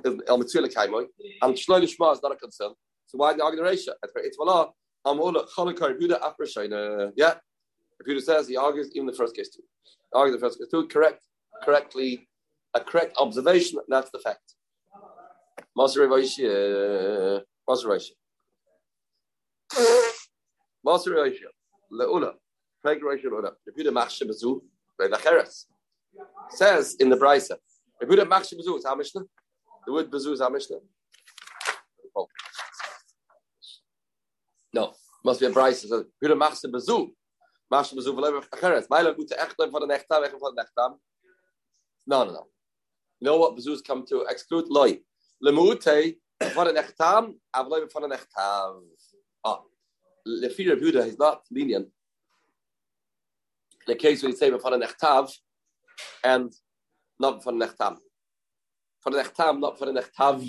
El 0.06 0.38
Mitzvah 0.38 0.68
Kaimoy, 0.68 1.06
and 1.42 1.56
Shloim 1.56 1.84
Shma 1.84 2.14
is 2.14 2.22
not 2.22 2.32
a 2.32 2.36
concern. 2.36 2.72
So 3.08 3.18
why 3.18 3.34
the 3.34 3.44
argument? 3.44 3.74
It's 3.74 4.38
Wala, 4.38 4.70
Amola, 5.06 5.48
Chalakar, 5.58 6.00
Buddha, 6.00 6.20
Afrashaina. 6.20 7.12
Yeah. 7.16 7.36
Buddha 8.06 8.22
says 8.22 8.48
he 8.48 8.58
argues 8.58 8.90
even 8.94 9.08
the 9.08 9.14
first 9.14 9.36
case 9.36 9.50
too. 9.50 9.64
Argue 10.14 10.34
the 10.34 10.40
first 10.40 10.58
case 10.58 10.68
too. 10.70 10.88
Correct, 10.88 11.24
correctly, 11.64 12.28
a 12.74 12.80
correct 12.80 13.16
observation, 13.18 13.80
that's 13.88 14.10
the 14.12 14.20
fact. 14.20 14.56
Master 15.76 16.08
Ravashi, 16.08 16.46
uh, 16.46 17.42
Master 17.68 17.88
Ravashi. 17.90 18.12
Master 20.84 21.12
Ravashi, 21.12 21.42
Leula, 21.92 22.34
Craig 22.84 23.02
Ravashi, 23.02 23.26
Leula, 23.26 23.52
Buddha 23.76 23.92
Machshe 23.92 24.24
Bezu, 24.24 24.62
Leila 25.00 25.46
Says 26.50 26.96
in 27.00 27.10
the 27.10 27.18
Brisa, 27.18 27.58
Buddha 28.02 28.26
Machshe 28.26 28.54
Bezu 28.54 28.78
is 28.78 28.86
our 28.86 28.96
Mishnah. 28.96 29.22
The 29.86 29.94
word 29.94 30.12
bezu 30.12 30.34
is 30.34 30.42
our 30.42 30.52
Mishnah. 30.52 30.78
Oh. 32.16 32.28
No, 34.72 34.94
must 35.26 35.40
be 35.40 35.48
a 35.48 35.50
Bryce. 35.50 35.82
So, 35.90 36.06
Huda 36.24 36.38
machse 36.38 36.66
v'lev 37.72 38.44
acheres. 38.50 38.88
For 38.88 39.80
the 39.80 39.88
nechtam, 39.88 40.28
echem 40.28 40.40
for 40.40 40.52
the 40.52 40.64
nechtam. 40.64 40.96
No, 42.08 42.24
no, 42.24 42.32
no. 42.32 42.48
You 43.20 43.26
know 43.26 43.38
what 43.38 43.58
bezus 43.58 43.84
come 43.86 44.06
to 44.08 44.26
exclude? 44.30 44.66
Loi. 44.70 45.00
Lemute 45.44 46.16
for 46.54 46.66
the 46.66 46.74
nechtam, 46.74 47.36
avlev 47.56 47.92
for 47.92 48.02
the 48.02 48.08
nechtam. 48.08 48.82
Ah. 49.44 49.62
Lefi 50.28 50.70
Reb 50.70 50.80
Yehuda 50.80 51.08
is 51.08 51.18
not 51.18 51.42
lenient. 51.52 51.88
The 53.88 53.96
case 53.96 54.22
where 54.22 54.32
you 54.32 54.38
say 54.38 54.50
for 54.52 54.72
the 54.72 54.78
nechtav 54.78 55.32
and 56.24 56.54
not 57.20 57.44
for 57.44 57.52
the 57.52 57.66
nechtam 57.66 57.98
for 59.02 59.12
the 59.12 59.24
nechtam, 59.24 59.60
not 59.60 59.78
for 59.78 59.86
the 59.86 59.94
nechtav. 59.94 60.46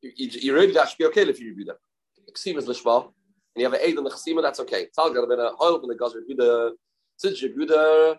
You, 0.00 0.12
you, 0.16 0.54
you 0.54 0.72
that 0.74 0.88
should 0.88 0.98
be 0.98 1.06
okay 1.06 1.22
if 1.22 1.40
you 1.40 1.54
read 1.56 1.68
them. 1.68 1.76
Ksima 2.32 2.58
is 2.58 2.66
lishma, 2.66 3.10
and 3.58 3.62
you 3.62 3.66
have 3.66 3.74
an 3.74 3.84
aid 3.84 3.98
on 3.98 4.04
the 4.04 4.10
chesima, 4.10 4.40
that's 4.40 4.60
okay. 4.60 4.86
Tal 4.94 5.12
got 5.12 5.28
been 5.28 5.40
a 5.40 5.50
oil 5.60 5.80
from 5.80 5.88
the 5.88 5.96
gaz 5.96 6.14
rebuda. 6.14 6.70
Since 7.16 7.42
rebuda 7.42 8.16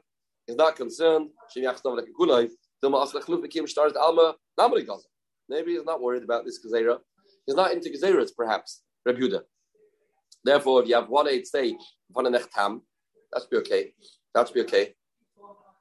is 0.50 0.58
not 0.58 0.76
concerned, 0.76 1.30
she 1.50 1.62
yachs 1.62 1.80
like 1.86 2.08
a 2.08 2.12
gulay. 2.12 2.50
Dilma 2.84 3.08
aslech 3.08 3.30
luf 3.30 3.42
bekim 3.42 3.66
stars 3.66 3.94
alma 3.94 4.36
namri. 4.60 4.86
Maybe 5.48 5.72
he's 5.72 5.86
not 5.86 6.02
worried 6.02 6.24
about 6.24 6.44
this 6.44 6.60
gezerah. 6.62 6.98
He's 7.46 7.56
not 7.56 7.72
into 7.72 7.90
gezeras, 7.90 8.32
perhaps 8.36 8.82
rebuda. 9.08 9.44
Therefore, 10.44 10.82
if 10.84 10.90
you 10.90 10.96
have 10.96 11.08
one 11.08 11.30
aid 11.30 11.48
say 11.48 11.78
for 12.14 12.24
the 12.24 12.30
nechtam, 12.30 12.82
that 13.32 13.44
should 13.44 13.50
be 13.50 13.58
okay. 13.60 13.94
That 14.36 14.46
should 14.46 14.56
be 14.56 14.62
okay. 14.64 14.94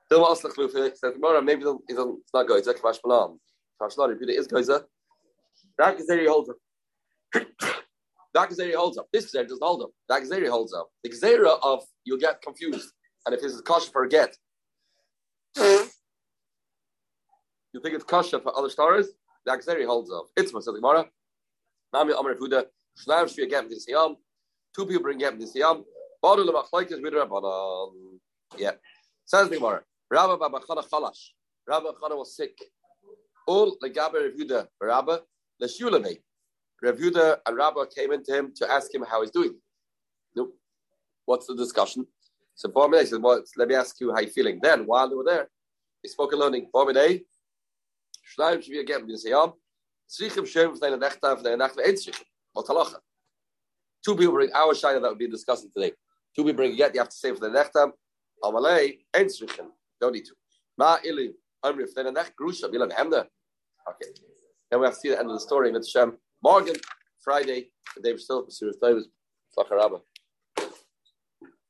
Dilma 0.09 0.37
aslech 0.37 0.57
luf 0.57 0.71
says 0.71 1.15
maybe 1.43 1.65
it's 1.89 2.33
not 2.33 2.47
good. 2.47 2.59
It's 2.59 2.69
like 2.69 2.81
kvash 2.81 2.99
malam. 3.05 3.41
Kvash 3.83 3.97
rebuda 3.97 4.39
is 4.39 4.47
gozer. 4.47 4.85
That 5.79 5.99
gezerah 5.99 6.29
holds. 6.29 6.51
That 8.39 8.51
Gzeri 8.51 8.73
holds 8.73 8.97
up. 8.97 9.09
This 9.13 9.35
Gzeri 9.35 9.49
doesn't 9.49 9.61
hold 9.61 9.83
up. 9.83 9.91
That 10.09 10.23
Gzeri 10.23 10.49
holds 10.49 10.73
up. 10.73 10.91
The 11.03 11.11
Gzera 11.11 11.59
of 11.61 11.83
you'll 12.05 12.21
get 12.21 12.41
confused. 12.41 12.93
And 13.27 13.35
if 13.35 13.41
this 13.41 13.53
is 13.53 13.61
kosher 13.63 13.91
for 13.91 14.05
a 14.05 14.09
get, 14.09 14.37
you 15.57 15.91
think 17.83 17.97
it's 17.97 18.05
kosher 18.05 18.39
for 18.39 18.57
other 18.57 18.71
stars? 18.71 19.09
That 19.45 19.59
Gzeri 19.59 19.85
holds 19.85 20.13
up. 20.13 20.27
It's 20.37 20.53
Masad 20.53 20.77
Gemara. 20.77 21.07
Mami 21.93 22.17
Amar 22.17 22.37
Huda. 22.37 22.67
Shlav 22.97 23.25
Shvi 23.25 23.51
get 23.51 23.69
this 23.69 23.87
yam. 23.89 24.15
Two 24.73 24.87
people 24.87 25.03
bring 25.03 25.19
get 25.19 25.37
this 25.41 25.57
yam. 25.57 25.83
Badu 26.25 26.49
lemachlaikis 26.49 27.03
with 27.03 27.15
Rabbanan. 27.15 28.21
Yeah. 28.57 28.75
Says 29.25 29.49
the 29.49 29.57
Gemara. 29.57 29.83
Rabba 30.13 30.37
Baba 30.37 30.61
Chana 30.61 30.89
Chalash. 30.89 31.31
Rabba 31.67 31.93
Chana 32.01 32.17
was 32.17 32.37
sick. 32.37 32.57
All 33.49 33.77
legaber 33.83 34.31
Huda. 34.33 34.69
Rabba. 34.81 35.23
Leshulame. 35.61 36.19
Rav 36.83 36.97
Yuda 36.97 37.39
and 37.47 37.57
Rabba 37.57 37.87
came 37.95 38.13
into 38.13 38.37
him 38.37 38.53
to 38.57 38.71
ask 38.71 38.95
him 38.95 39.05
how 39.09 39.23
he's 39.23 39.31
doing. 39.31 39.55
Nope. 40.37 40.55
What's 41.25 41.47
the 41.47 41.57
discussion? 41.57 42.07
So 42.55 42.69
Bormine 42.69 43.07
said, 43.07 43.23
well, 43.23 43.43
let 43.57 43.69
me 43.69 43.75
ask 43.75 44.01
you 44.01 44.13
how 44.13 44.21
you're 44.21 44.31
feeling. 44.31 44.61
Then, 44.63 44.85
while 44.87 45.09
they 45.09 45.15
were 45.15 45.25
there, 45.25 45.49
he 46.03 46.09
spoke 46.09 46.33
a 46.33 46.37
learning. 46.37 46.69
Bormine, 46.75 47.25
Shleim 48.39 48.59
Shvi 48.59 48.81
again, 48.81 49.07
we 49.07 49.17
say, 49.17 49.31
Yom, 49.31 49.53
Tzrichim 50.09 50.47
Shem 50.47 50.77
V'nei 50.77 50.99
Nechta 50.99 51.41
V'nei 51.41 51.57
Nechta 51.57 51.87
Ein 51.87 51.95
Tzrichim. 51.95 52.25
What 52.53 52.67
halacha? 52.67 52.97
Two 54.05 54.17
people 54.17 54.35
bring 54.35 54.53
our 54.55 54.73
shayla 54.73 55.01
that 55.01 55.03
we'll 55.03 55.15
be 55.17 55.29
discussing 55.29 55.71
today. 55.75 55.93
Two 56.35 56.45
people 56.45 56.55
bring 56.55 56.73
a 56.73 56.77
get, 56.77 56.95
you 56.95 57.01
have 57.01 57.09
to 57.09 57.17
say 57.17 57.33
for 57.33 57.41
the 57.41 57.49
Nechta, 57.49 57.91
Amalei, 58.45 58.99
Ein 59.15 59.27
Tzrichim. 59.27 59.67
Don't 60.01 60.13
need 60.13 60.25
to. 60.25 60.35
Ma 60.77 60.99
Ili, 61.05 61.33
Amri 61.65 61.85
V'nei 61.93 62.15
Nech 62.15 62.31
Grusha, 62.41 62.73
Bilan 62.73 62.93
Hemda. 62.93 63.27
Okay. 63.89 64.11
Then 64.71 64.81
we 64.81 64.87
have 64.87 64.95
to 64.95 65.01
see 65.01 65.09
the 65.09 65.19
end 65.19 65.29
of 65.29 65.35
the 65.35 65.41
story. 65.41 65.73
Mitzvah 65.73 66.13
Morgan, 66.43 66.77
Friday, 67.21 67.71
the 67.97 68.03
day 68.03 68.13
we're 68.13 68.19
still, 68.19 68.47
Surah 68.49 68.73
Tavis, 68.81 69.05
Tzlacharabah. 69.57 70.01